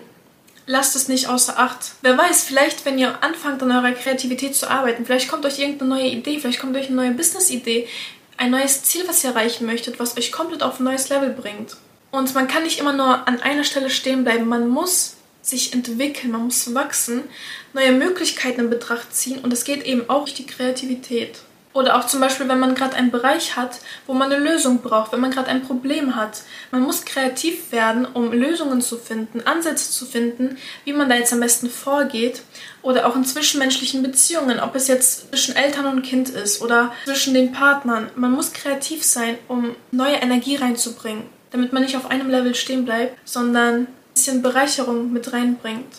lasst 0.68 0.94
es 0.94 1.08
nicht 1.08 1.28
außer 1.28 1.58
Acht. 1.58 1.92
Wer 2.02 2.16
weiß, 2.16 2.44
vielleicht, 2.44 2.84
wenn 2.84 2.98
ihr 2.98 3.22
anfangt, 3.24 3.62
an 3.62 3.72
eurer 3.72 3.92
Kreativität 3.92 4.54
zu 4.54 4.70
arbeiten, 4.70 5.06
vielleicht 5.06 5.28
kommt 5.28 5.44
euch 5.46 5.58
irgendeine 5.58 5.90
neue 5.90 6.08
Idee, 6.08 6.38
vielleicht 6.38 6.60
kommt 6.60 6.76
euch 6.76 6.86
eine 6.86 6.96
neue 6.96 7.10
Business-Idee, 7.12 7.88
ein 8.36 8.50
neues 8.50 8.84
Ziel, 8.84 9.02
was 9.08 9.24
ihr 9.24 9.30
erreichen 9.30 9.66
möchtet, 9.66 9.98
was 9.98 10.16
euch 10.16 10.30
komplett 10.30 10.62
auf 10.62 10.78
ein 10.78 10.84
neues 10.84 11.08
Level 11.08 11.30
bringt. 11.30 11.76
Und 12.10 12.34
man 12.34 12.46
kann 12.48 12.62
nicht 12.62 12.78
immer 12.78 12.92
nur 12.92 13.26
an 13.26 13.40
einer 13.40 13.64
Stelle 13.64 13.90
stehen 13.90 14.24
bleiben. 14.24 14.46
Man 14.46 14.68
muss 14.68 15.16
sich 15.42 15.72
entwickeln, 15.72 16.32
man 16.32 16.44
muss 16.44 16.74
wachsen, 16.74 17.24
neue 17.72 17.92
Möglichkeiten 17.92 18.60
in 18.60 18.70
Betracht 18.70 19.14
ziehen 19.14 19.38
und 19.38 19.52
es 19.52 19.64
geht 19.64 19.84
eben 19.84 20.08
auch 20.10 20.24
durch 20.24 20.34
die 20.34 20.46
Kreativität. 20.46 21.38
Oder 21.78 21.96
auch 21.96 22.08
zum 22.08 22.18
Beispiel, 22.18 22.48
wenn 22.48 22.58
man 22.58 22.74
gerade 22.74 22.96
einen 22.96 23.12
Bereich 23.12 23.54
hat, 23.54 23.78
wo 24.08 24.12
man 24.12 24.32
eine 24.32 24.42
Lösung 24.44 24.82
braucht, 24.82 25.12
wenn 25.12 25.20
man 25.20 25.30
gerade 25.30 25.46
ein 25.46 25.62
Problem 25.62 26.16
hat. 26.16 26.42
Man 26.72 26.82
muss 26.82 27.04
kreativ 27.04 27.70
werden, 27.70 28.04
um 28.04 28.32
Lösungen 28.32 28.80
zu 28.80 28.98
finden, 28.98 29.42
Ansätze 29.46 29.92
zu 29.92 30.04
finden, 30.04 30.58
wie 30.84 30.92
man 30.92 31.08
da 31.08 31.14
jetzt 31.14 31.32
am 31.32 31.38
besten 31.38 31.70
vorgeht. 31.70 32.42
Oder 32.82 33.06
auch 33.06 33.14
in 33.14 33.24
zwischenmenschlichen 33.24 34.02
Beziehungen, 34.02 34.58
ob 34.58 34.74
es 34.74 34.88
jetzt 34.88 35.28
zwischen 35.28 35.54
Eltern 35.54 35.86
und 35.86 36.02
Kind 36.02 36.30
ist 36.30 36.62
oder 36.62 36.92
zwischen 37.04 37.32
den 37.32 37.52
Partnern. 37.52 38.10
Man 38.16 38.32
muss 38.32 38.52
kreativ 38.52 39.04
sein, 39.04 39.38
um 39.46 39.76
neue 39.92 40.16
Energie 40.16 40.56
reinzubringen, 40.56 41.26
damit 41.52 41.72
man 41.72 41.84
nicht 41.84 41.96
auf 41.96 42.10
einem 42.10 42.28
Level 42.28 42.56
stehen 42.56 42.86
bleibt, 42.86 43.16
sondern 43.24 43.82
ein 43.82 43.86
bisschen 44.14 44.42
Bereicherung 44.42 45.12
mit 45.12 45.32
reinbringt. 45.32 45.94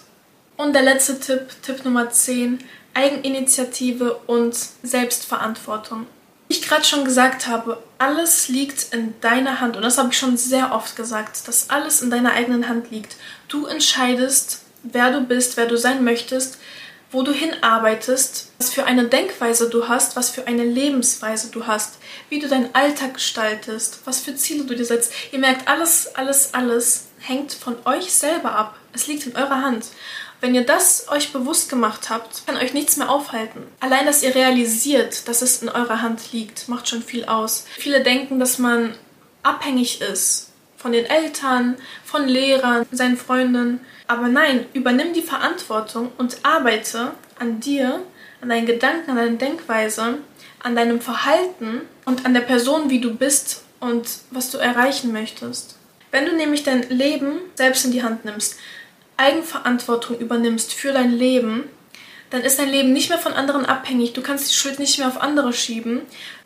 Und 0.58 0.74
der 0.74 0.82
letzte 0.82 1.18
Tipp, 1.22 1.48
Tipp 1.62 1.86
Nummer 1.86 2.10
10, 2.10 2.60
Eigeninitiative 3.00 4.20
und 4.28 4.56
Selbstverantwortung. 4.84 6.06
Wie 6.50 6.56
ich 6.56 6.62
gerade 6.62 6.84
schon 6.84 7.06
gesagt 7.06 7.48
habe, 7.48 7.82
alles 7.98 8.50
liegt 8.50 8.94
in 8.94 9.14
deiner 9.22 9.62
Hand 9.62 9.78
und 9.78 9.84
das 9.84 9.98
habe 9.98 10.10
ich 10.10 10.18
schon 10.18 10.36
sehr 10.36 10.74
oft 10.74 10.98
gesagt, 10.98 11.48
dass 11.48 11.70
alles 11.70 12.02
in 12.02 12.10
deiner 12.10 12.34
eigenen 12.34 12.68
Hand 12.68 12.92
liegt. 12.92 13.16
Du 13.48 13.68
entscheidest, 13.68 14.64
wer 14.84 15.12
du 15.12 15.22
bist, 15.22 15.56
wer 15.56 15.68
du 15.68 15.78
sein 15.78 16.04
möchtest, 16.04 16.58
wo 17.12 17.24
du 17.24 17.32
hinarbeitest, 17.32 18.52
was 18.60 18.70
für 18.70 18.86
eine 18.86 19.06
Denkweise 19.06 19.70
du 19.70 19.88
hast, 19.88 20.18
was 20.18 20.30
für 20.30 20.46
eine 20.48 20.66
Lebensweise 20.66 21.52
du 21.52 21.68
hast, 21.68 22.00
wie 22.28 22.40
du 22.40 22.50
deinen 22.50 22.76
Alltag 22.76 23.14
gestaltest, 23.16 24.02
was 24.04 24.20
für 24.20 24.36
Ziele 24.36 24.66
du 24.66 24.76
dir 24.76 24.86
setzt. 24.86 25.14
Ihr 25.32 25.40
merkt, 25.40 25.68
alles, 25.68 26.16
alles, 26.16 26.54
alles 26.54 27.08
hängt 27.20 27.54
von 27.54 27.78
euch 27.86 28.12
selber 28.12 28.54
ab. 28.56 28.76
Es 28.92 29.08
liegt 29.08 29.26
in 29.26 29.36
eurer 29.36 29.62
Hand. 29.62 29.86
Wenn 30.42 30.56
ihr 30.56 30.66
das 30.66 31.08
euch 31.10 31.34
bewusst 31.34 31.70
gemacht 31.70 32.10
habt, 32.10 32.46
kann 32.46 32.56
euch 32.56 32.74
nichts 32.74 32.96
mehr 32.98 33.10
aufhalten. 33.10 33.64
Allein, 33.80 34.06
dass 34.06 34.24
ihr 34.24 34.34
realisiert, 34.34 35.28
dass 35.28 35.42
es 35.42 35.62
in 35.62 35.70
eurer 35.70 36.02
Hand 36.02 36.32
liegt, 36.32 36.70
macht 36.70 36.88
schon 36.88 37.04
viel 37.04 37.26
aus. 37.26 37.66
Viele 37.78 38.02
denken, 38.02 38.40
dass 38.40 38.58
man 38.58 38.96
abhängig 39.44 40.02
ist 40.02 40.50
von 40.78 40.94
den 40.94 41.06
Eltern, 41.06 41.76
von 42.06 42.28
Lehrern, 42.28 42.86
seinen 42.92 43.18
Freunden. 43.18 43.82
Aber 44.08 44.30
nein, 44.30 44.66
übernimm 44.74 45.14
die 45.14 45.22
Verantwortung 45.22 46.12
und 46.18 46.38
arbeite 46.44 47.12
an 47.38 47.60
dir, 47.60 48.02
an 48.42 48.50
deinen 48.50 48.66
Gedanken, 48.66 49.12
an 49.12 49.18
deiner 49.18 49.38
Denkweise, 49.38 50.20
an 50.64 50.76
deinem 50.76 51.02
Verhalten 51.02 51.82
und 52.06 52.26
an 52.26 52.34
der 52.34 52.42
Person, 52.42 52.90
wie 52.90 53.02
du 53.02 53.14
bist 53.14 53.64
und 53.82 54.08
was 54.32 54.52
du 54.52 54.58
erreichen 54.58 55.12
möchtest. 55.12 55.76
Wenn 56.12 56.26
du 56.26 56.36
nämlich 56.36 56.64
dein 56.64 56.90
Leben 56.90 57.40
selbst 57.56 57.86
in 57.86 57.92
die 57.92 58.04
Hand 58.04 58.26
nimmst, 58.26 58.58
Eigenverantwortung 59.20 60.18
übernimmst 60.18 60.74
für 60.74 60.92
dein 60.92 61.12
Leben, 61.12 61.66
dann 62.30 62.42
ist 62.42 62.60
dein 62.60 62.70
Leben 62.70 62.94
nicht 62.94 63.10
mehr 63.10 63.20
von 63.20 63.34
anderen 63.34 63.66
abhängig. 63.66 64.14
Du 64.14 64.22
kannst 64.22 64.50
die 64.50 64.56
Schuld 64.56 64.80
nicht 64.80 64.98
mehr 64.98 65.08
auf 65.08 65.22
andere 65.22 65.54
schieben, 65.54 66.02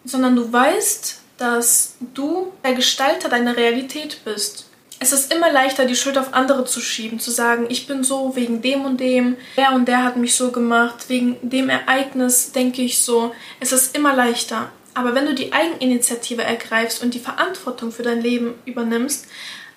sondern 0.06 0.36
du 0.36 0.52
weißt, 0.52 1.20
dass 1.38 1.96
du 2.14 2.54
der 2.64 2.74
Gestalter 2.74 3.30
deiner 3.30 3.58
Realität 3.58 4.24
bist. 4.24 4.68
Es 5.00 5.12
ist 5.12 5.34
immer 5.34 5.52
leichter, 5.52 5.86
die 5.86 5.98
Schuld 5.98 6.18
auf 6.18 6.34
andere 6.34 6.64
zu 6.64 6.80
schieben, 6.80 7.20
zu 7.20 7.32
sagen, 7.32 7.66
ich 7.68 7.88
bin 7.88 8.06
so 8.06 8.38
wegen 8.38 8.62
dem 8.62 8.86
und 8.86 9.00
dem, 9.02 9.36
der 9.58 9.74
und 9.74 9.86
der 9.88 10.04
hat 10.04 10.16
mich 10.16 10.36
so 10.36 10.52
gemacht, 10.52 11.10
wegen 11.10 11.38
dem 11.42 11.68
Ereignis 11.68 12.54
denke 12.54 12.82
ich 12.84 13.02
so. 13.02 13.36
Es 13.60 13.74
ist 13.74 13.98
immer 13.98 14.16
leichter. 14.16 14.70
Aber 14.94 15.16
wenn 15.16 15.26
du 15.26 15.34
die 15.34 15.52
Eigeninitiative 15.52 16.44
ergreifst 16.44 17.04
und 17.04 17.14
die 17.14 17.20
Verantwortung 17.20 17.92
für 17.92 18.04
dein 18.04 18.22
Leben 18.22 18.54
übernimmst, 18.66 19.26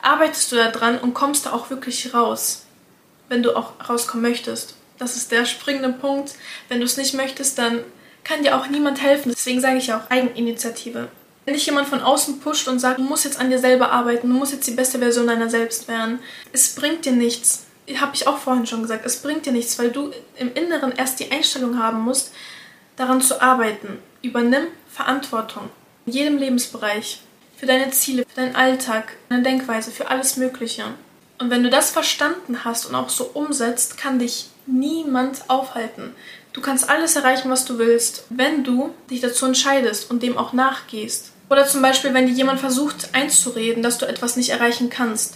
arbeitest 0.03 0.53
du 0.53 0.57
daran 0.57 0.99
und 0.99 1.15
kommst 1.15 1.47
da 1.47 1.53
auch 1.53 1.71
wirklich 1.71 2.15
raus, 2.15 2.66
wenn 3.29 3.43
du 3.43 3.57
auch 3.57 3.73
rauskommen 3.89 4.29
möchtest. 4.29 4.75
Das 4.99 5.17
ist 5.17 5.31
der 5.33 5.45
springende 5.45 5.93
Punkt. 5.93 6.35
Wenn 6.69 6.81
du 6.81 6.87
es 6.87 6.97
nicht 6.97 7.15
möchtest, 7.15 7.59
dann 7.59 7.85
kann 8.25 8.43
dir 8.43 8.57
auch 8.57 8.69
niemand 8.69 9.01
helfen. 9.03 9.31
Deswegen 9.31 9.61
sage 9.61 9.79
ich 9.79 9.93
auch 9.93 10.11
Eigeninitiative. 10.11 11.09
Wenn 11.45 11.55
dich 11.55 11.67
jemand 11.67 11.87
von 11.87 12.01
außen 12.01 12.41
pusht 12.41 12.67
und 12.67 12.81
sagt, 12.81 12.99
du 12.99 13.05
musst 13.05 13.25
jetzt 13.25 13.39
an 13.39 13.51
dir 13.51 13.59
selber 13.59 13.93
arbeiten, 13.93 14.29
du 14.29 14.35
musst 14.35 14.53
jetzt 14.53 14.67
die 14.67 14.73
beste 14.73 14.99
Version 14.99 15.29
deiner 15.29 15.49
selbst 15.49 15.87
werden, 15.87 16.19
es 16.53 16.75
bringt 16.75 17.05
dir 17.05 17.13
nichts. 17.13 17.67
Habe 18.01 18.17
ich 18.17 18.27
auch 18.27 18.39
vorhin 18.39 18.67
schon 18.67 18.83
gesagt, 18.83 19.07
es 19.07 19.23
bringt 19.23 19.47
dir 19.47 19.53
nichts, 19.53 19.79
weil 19.79 19.93
du 19.93 20.11
im 20.37 20.53
Inneren 20.55 20.91
erst 20.91 21.21
die 21.21 21.31
Einstellung 21.31 21.79
haben 21.79 22.01
musst, 22.01 22.33
daran 22.97 23.21
zu 23.21 23.41
arbeiten. 23.41 23.99
Übernimm 24.23 24.67
Verantwortung 24.91 25.71
in 26.07 26.15
jedem 26.15 26.39
Lebensbereich. 26.39 27.21
Für 27.57 27.67
deine 27.67 27.91
Ziele, 27.91 28.25
für 28.29 28.41
deinen 28.41 28.57
Alltag, 28.57 29.17
deine 29.29 29.43
Denkweise, 29.43 29.93
für 29.93 30.09
alles 30.09 30.37
Mögliche. 30.37 30.85
Und 31.39 31.51
wenn 31.51 31.63
du 31.63 31.71
das 31.71 31.91
verstanden 31.91 32.65
hast 32.65 32.87
und 32.87 32.95
auch 32.95 33.09
so 33.09 33.31
umsetzt, 33.35 33.99
kann 33.99 34.19
dich 34.19 34.49
niemand 34.67 35.49
aufhalten. 35.49 36.15
Du 36.53 36.61
kannst 36.61 36.89
alles 36.89 37.17
erreichen, 37.17 37.51
was 37.51 37.67
du 37.67 37.79
willst, 37.79 38.25
wenn 38.31 38.65
du 38.65 38.95
dich 39.11 39.21
dazu 39.21 39.45
entscheidest 39.47 40.11
und 40.11 40.23
dem 40.23 40.39
auch 40.39 40.53
nachgehst. 40.53 41.33
Oder 41.51 41.67
zum 41.67 41.83
Beispiel, 41.83 42.15
wenn 42.15 42.27
dir 42.27 42.33
jemand 42.33 42.61
versucht 42.61 43.15
einzureden, 43.15 43.83
dass 43.83 43.99
du 43.99 44.07
etwas 44.07 44.37
nicht 44.37 44.51
erreichen 44.51 44.91
kannst. 44.91 45.35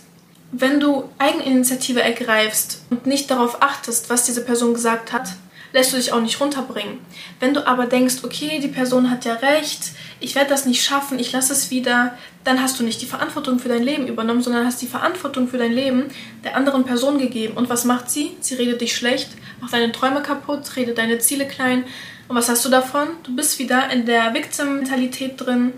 Wenn 0.50 0.80
du 0.80 1.08
Eigeninitiative 1.18 2.02
ergreifst 2.02 2.80
und 2.90 3.06
nicht 3.06 3.30
darauf 3.30 3.62
achtest, 3.62 4.10
was 4.10 4.24
diese 4.24 4.44
Person 4.44 4.74
gesagt 4.74 5.12
hat, 5.12 5.28
lässt 5.72 5.92
du 5.92 5.96
dich 5.96 6.12
auch 6.12 6.20
nicht 6.20 6.40
runterbringen. 6.40 6.98
Wenn 7.38 7.54
du 7.54 7.66
aber 7.66 7.86
denkst, 7.86 8.16
okay, 8.22 8.58
die 8.60 8.68
Person 8.68 9.10
hat 9.10 9.24
ja 9.24 9.34
recht, 9.34 9.92
ich 10.20 10.34
werde 10.34 10.50
das 10.50 10.66
nicht 10.66 10.82
schaffen, 10.82 11.18
ich 11.18 11.32
lasse 11.32 11.52
es 11.52 11.70
wieder, 11.70 12.16
dann 12.44 12.62
hast 12.62 12.78
du 12.78 12.84
nicht 12.84 13.00
die 13.02 13.06
Verantwortung 13.06 13.58
für 13.58 13.68
dein 13.68 13.82
Leben 13.82 14.06
übernommen, 14.06 14.42
sondern 14.42 14.66
hast 14.66 14.82
die 14.82 14.86
Verantwortung 14.86 15.48
für 15.48 15.58
dein 15.58 15.72
Leben 15.72 16.10
der 16.44 16.56
anderen 16.56 16.84
Person 16.84 17.18
gegeben. 17.18 17.56
Und 17.56 17.68
was 17.68 17.84
macht 17.84 18.10
sie? 18.10 18.32
Sie 18.40 18.54
redet 18.54 18.80
dich 18.80 18.94
schlecht, 18.94 19.30
macht 19.60 19.72
deine 19.72 19.92
Träume 19.92 20.22
kaputt, 20.22 20.76
redet 20.76 20.98
deine 20.98 21.18
Ziele 21.18 21.46
klein. 21.46 21.84
Und 22.28 22.36
was 22.36 22.48
hast 22.48 22.64
du 22.64 22.68
davon? 22.68 23.08
Du 23.24 23.34
bist 23.34 23.58
wieder 23.58 23.90
in 23.90 24.06
der 24.06 24.34
Victim-Mentalität 24.34 25.34
drin 25.36 25.72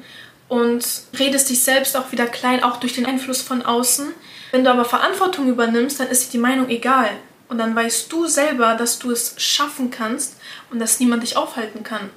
und 0.49 0.85
redest 1.19 1.49
dich 1.49 1.63
selbst 1.63 1.97
auch 1.97 2.13
wieder 2.13 2.27
klein, 2.27 2.63
auch 2.63 2.77
durch 2.77 2.93
den 2.93 3.07
Einfluss 3.07 3.41
von 3.41 3.63
außen. 3.63 4.09
Wenn 4.51 4.65
du 4.65 4.71
aber 4.71 4.85
Verantwortung 4.85 5.49
übernimmst, 5.49 5.99
dann 5.99 6.09
ist 6.09 6.27
dir 6.27 6.33
die 6.33 6.43
Meinung 6.43 6.69
egal. 6.69 7.09
Und 7.53 7.59
dann 7.59 7.77
weißt 7.77 8.11
du 8.11 8.27
selber, 8.29 8.77
dass 8.77 8.99
du 8.99 9.11
es 9.11 9.35
schaffen 9.37 9.91
kannst 9.91 10.37
und 10.71 10.79
dass 10.79 11.01
niemand 11.01 11.23
dich 11.23 11.37
aufhalten 11.37 11.85
kann. 11.85 12.09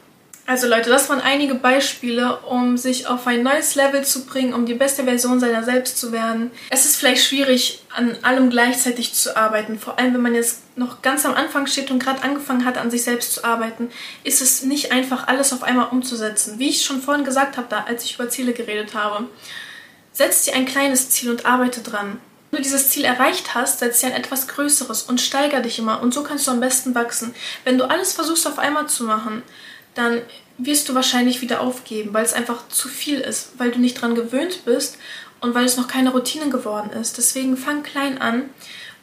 Also 0.48 0.66
Leute, 0.66 0.90
das 0.90 1.10
waren 1.10 1.20
einige 1.20 1.56
Beispiele, 1.56 2.38
um 2.38 2.78
sich 2.78 3.08
auf 3.08 3.28
ein 3.28 3.44
neues 3.44 3.76
Level 3.76 4.06
zu 4.06 4.26
bringen, 4.26 4.54
um 4.54 4.66
die 4.66 4.76
beste 4.76 5.04
Version 5.04 5.42
seiner 5.42 5.64
selbst 5.64 5.98
zu 5.98 6.14
werden. 6.14 6.52
Es 6.70 6.86
ist 6.86 6.96
vielleicht 6.96 7.26
schwierig, 7.26 7.84
an 7.94 8.16
allem 8.22 8.50
gleichzeitig 8.50 9.14
zu 9.14 9.36
arbeiten. 9.36 9.78
Vor 9.78 10.00
allem, 10.00 10.14
wenn 10.14 10.22
man 10.22 10.36
jetzt 10.36 10.62
noch 10.78 11.02
ganz 11.02 11.26
am 11.26 11.34
Anfang 11.34 11.68
steht 11.68 11.92
und 11.92 12.02
gerade 12.02 12.24
angefangen 12.24 12.64
hat, 12.64 12.78
an 12.78 12.90
sich 12.90 13.04
selbst 13.04 13.34
zu 13.34 13.44
arbeiten, 13.44 13.90
ist 14.24 14.42
es 14.42 14.64
nicht 14.64 14.94
einfach, 14.94 15.28
alles 15.28 15.52
auf 15.52 15.64
einmal 15.64 15.90
umzusetzen. 15.90 16.60
Wie 16.60 16.70
ich 16.70 16.86
schon 16.86 17.02
vorhin 17.02 17.26
gesagt 17.26 17.58
habe, 17.58 17.68
da, 17.70 17.84
als 17.90 18.06
ich 18.06 18.16
über 18.16 18.30
Ziele 18.30 18.54
geredet 18.54 18.96
habe. 18.96 19.28
Setz 20.14 20.46
dir 20.46 20.54
ein 20.54 20.66
kleines 20.66 21.10
Ziel 21.10 21.30
und 21.30 21.46
arbeite 21.46 21.82
dran. 21.82 22.22
Du 22.56 22.62
dieses 22.62 22.90
Ziel 22.90 23.04
erreicht 23.04 23.54
hast, 23.54 23.80
setz 23.80 24.00
dir 24.00 24.08
ein 24.08 24.14
etwas 24.14 24.48
größeres 24.48 25.04
und 25.04 25.20
steiger 25.20 25.60
dich 25.60 25.78
immer 25.78 26.02
und 26.02 26.14
so 26.14 26.24
kannst 26.24 26.48
du 26.48 26.52
am 26.52 26.62
besten 26.62 26.96
wachsen. 26.96 27.36
Wenn 27.66 27.78
du 27.78 27.84
alles 27.84 28.14
versuchst 28.14 28.48
auf 28.48 28.60
einmal 28.60 28.88
zu 28.88 29.04
machen, 29.04 29.44
dann 29.94 30.22
wirst 30.58 30.88
du 30.88 30.96
wahrscheinlich 30.96 31.42
wieder 31.42 31.60
aufgeben, 31.60 32.14
weil 32.14 32.24
es 32.24 32.32
einfach 32.32 32.70
zu 32.70 32.88
viel 32.88 33.20
ist, 33.20 33.50
weil 33.58 33.72
du 33.72 33.80
nicht 33.80 34.02
dran 34.02 34.16
gewöhnt 34.16 34.64
bist 34.64 34.98
und 35.42 35.54
weil 35.54 35.66
es 35.66 35.76
noch 35.76 35.90
keine 35.90 36.12
Routine 36.12 36.50
geworden 36.50 36.92
ist. 36.92 37.18
Deswegen 37.18 37.58
fang 37.58 37.84
klein 37.84 38.22
an 38.22 38.50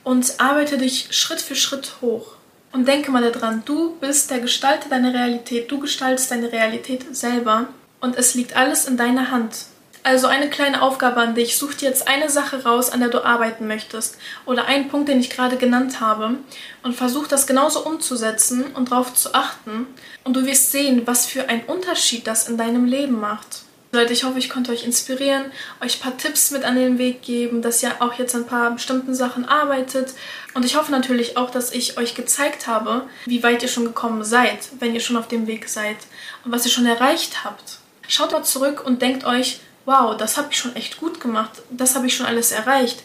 und 0.03 0.41
arbeite 0.41 0.79
dich 0.79 1.09
Schritt 1.11 1.43
für 1.43 1.55
Schritt 1.55 1.97
hoch. 2.01 2.37
Und 2.73 2.89
denke 2.89 3.11
mal 3.11 3.31
daran, 3.31 3.63
du 3.67 3.97
bist 3.97 4.31
der 4.31 4.41
Gestalter 4.41 4.89
deiner 4.89 5.13
Realität, 5.13 5.71
du 5.71 5.79
gestaltest 5.79 6.31
deine 6.31 6.51
Realität 6.51 7.15
selber 7.15 7.69
und 8.01 8.17
es 8.17 8.35
liegt 8.35 8.57
alles 8.57 8.87
in 8.87 8.97
deiner 8.97 9.31
Hand. 9.31 9.67
Also 10.05 10.27
eine 10.27 10.51
kleine 10.51 10.83
Aufgabe 10.83 11.21
an 11.21 11.35
dich. 11.35 11.57
Such 11.57 11.75
dir 11.75 11.89
jetzt 11.89 12.09
eine 12.09 12.29
Sache 12.29 12.65
raus, 12.65 12.91
an 12.91 13.01
der 13.01 13.09
du 13.09 13.25
arbeiten 13.25 13.69
möchtest. 13.69 14.19
Oder 14.47 14.65
einen 14.65 14.89
Punkt, 14.89 15.09
den 15.09 15.21
ich 15.21 15.31
gerade 15.31 15.57
genannt 15.57 16.01
habe. 16.01 16.35
Und 16.83 16.97
versuch 16.97 17.29
das 17.29 17.47
genauso 17.47 17.85
umzusetzen 17.85 18.65
und 18.75 18.91
darauf 18.91 19.15
zu 19.15 19.33
achten. 19.35 19.87
Und 20.25 20.35
du 20.35 20.45
wirst 20.45 20.73
sehen, 20.73 21.03
was 21.07 21.27
für 21.27 21.49
einen 21.49 21.63
Unterschied 21.65 22.27
das 22.27 22.49
in 22.49 22.57
deinem 22.57 22.85
Leben 22.85 23.21
macht. 23.21 23.63
Leute, 23.95 24.15
ich 24.15 24.25
hoffe, 24.25 24.39
ich 24.39 24.49
konnte 24.49 24.73
euch 24.73 24.85
inspirieren, 24.85 25.53
euch 25.83 25.99
ein 25.99 26.01
paar 26.01 26.17
Tipps 26.17 26.51
mit 26.51 26.65
an 26.65 26.77
den 26.77 26.97
Weg 26.97 27.21
geben, 27.21 27.61
dass 27.61 27.83
ihr 27.83 27.93
auch 28.01 28.15
jetzt 28.15 28.35
an 28.35 28.45
ein 28.45 28.47
paar 28.47 28.71
bestimmten 28.71 29.15
Sachen 29.15 29.45
arbeitet. 29.45 30.15
Und 30.55 30.65
ich 30.65 30.77
hoffe 30.77 30.91
natürlich 30.91 31.37
auch, 31.37 31.51
dass 31.51 31.73
ich 31.73 31.99
euch 31.99 32.15
gezeigt 32.15 32.67
habe, 32.67 33.03
wie 33.27 33.43
weit 33.43 33.63
ihr 33.63 33.69
schon 33.69 33.85
gekommen 33.85 34.25
seid, 34.25 34.61
wenn 34.81 34.95
ihr 34.95 35.01
schon 35.01 35.19
auf 35.19 35.29
dem 35.29 35.47
Weg 35.47 35.69
seid 35.69 35.99
und 36.43 36.53
was 36.53 36.65
ihr 36.65 36.73
schon 36.73 36.87
erreicht 36.87 37.45
habt. 37.45 37.81
Schaut 38.09 38.33
mal 38.33 38.43
zurück 38.43 38.83
und 38.83 39.03
denkt 39.03 39.25
euch, 39.25 39.61
wow, 39.85 40.17
das 40.17 40.37
habe 40.37 40.49
ich 40.51 40.59
schon 40.59 40.77
echt 40.77 40.99
gut 40.99 41.21
gemacht, 41.21 41.63
das 41.71 41.95
habe 41.95 42.07
ich 42.07 42.17
schon 42.17 42.27
alles 42.27 42.53
erreicht. 42.53 43.03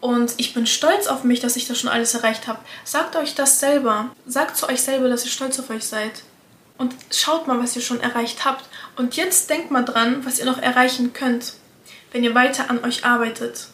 Und 0.00 0.34
ich 0.36 0.54
bin 0.54 0.66
stolz 0.66 1.06
auf 1.06 1.24
mich, 1.24 1.40
dass 1.40 1.56
ich 1.56 1.66
das 1.66 1.78
schon 1.78 1.90
alles 1.90 2.14
erreicht 2.14 2.46
habe. 2.46 2.58
Sagt 2.84 3.16
euch 3.16 3.34
das 3.34 3.60
selber. 3.60 4.10
Sagt 4.26 4.56
zu 4.56 4.68
euch 4.68 4.82
selber, 4.82 5.08
dass 5.08 5.24
ihr 5.24 5.30
stolz 5.30 5.58
auf 5.58 5.70
euch 5.70 5.84
seid. 5.84 6.22
Und 6.78 6.94
schaut 7.10 7.46
mal, 7.46 7.58
was 7.58 7.74
ihr 7.74 7.82
schon 7.82 8.00
erreicht 8.00 8.44
habt. 8.44 8.66
Und 8.96 9.16
jetzt 9.16 9.48
denkt 9.48 9.70
mal 9.70 9.84
dran, 9.84 10.24
was 10.24 10.38
ihr 10.38 10.44
noch 10.44 10.58
erreichen 10.58 11.12
könnt, 11.14 11.54
wenn 12.12 12.22
ihr 12.22 12.34
weiter 12.34 12.68
an 12.70 12.84
euch 12.84 13.04
arbeitet. 13.04 13.68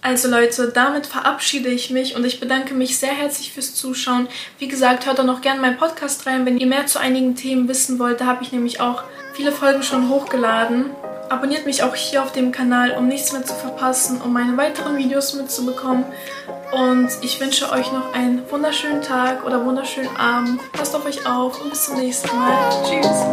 Also 0.00 0.28
Leute, 0.28 0.68
damit 0.68 1.06
verabschiede 1.06 1.70
ich 1.70 1.88
mich 1.88 2.14
und 2.14 2.24
ich 2.24 2.38
bedanke 2.38 2.74
mich 2.74 2.98
sehr 2.98 3.14
herzlich 3.14 3.52
fürs 3.52 3.74
Zuschauen. 3.74 4.28
Wie 4.58 4.68
gesagt, 4.68 5.06
hört 5.06 5.18
da 5.18 5.22
noch 5.22 5.40
gerne 5.40 5.60
meinen 5.60 5.78
Podcast 5.78 6.26
rein, 6.26 6.44
wenn 6.44 6.58
ihr 6.58 6.66
mehr 6.66 6.86
zu 6.86 7.00
einigen 7.00 7.36
Themen 7.36 7.68
wissen 7.68 7.98
wollt. 7.98 8.20
Da 8.20 8.26
habe 8.26 8.44
ich 8.44 8.52
nämlich 8.52 8.80
auch 8.80 9.02
viele 9.34 9.52
Folgen 9.52 9.82
schon 9.82 10.08
hochgeladen. 10.08 10.90
Abonniert 11.28 11.66
mich 11.66 11.82
auch 11.82 11.94
hier 11.94 12.22
auf 12.22 12.32
dem 12.32 12.52
Kanal, 12.52 12.92
um 12.92 13.08
nichts 13.08 13.32
mehr 13.32 13.44
zu 13.44 13.54
verpassen, 13.54 14.20
um 14.22 14.32
meine 14.32 14.56
weiteren 14.56 14.96
Videos 14.96 15.34
mitzubekommen. 15.34 16.04
Und 16.72 17.08
ich 17.22 17.40
wünsche 17.40 17.70
euch 17.72 17.90
noch 17.92 18.14
einen 18.14 18.48
wunderschönen 18.50 19.02
Tag 19.02 19.44
oder 19.44 19.64
wunderschönen 19.64 20.16
Abend. 20.16 20.60
Passt 20.72 20.94
auf 20.94 21.04
euch 21.06 21.26
auf 21.26 21.60
und 21.60 21.70
bis 21.70 21.86
zum 21.86 21.96
nächsten 21.96 22.28
Mal. 22.36 22.70
Tschüss. 22.84 23.24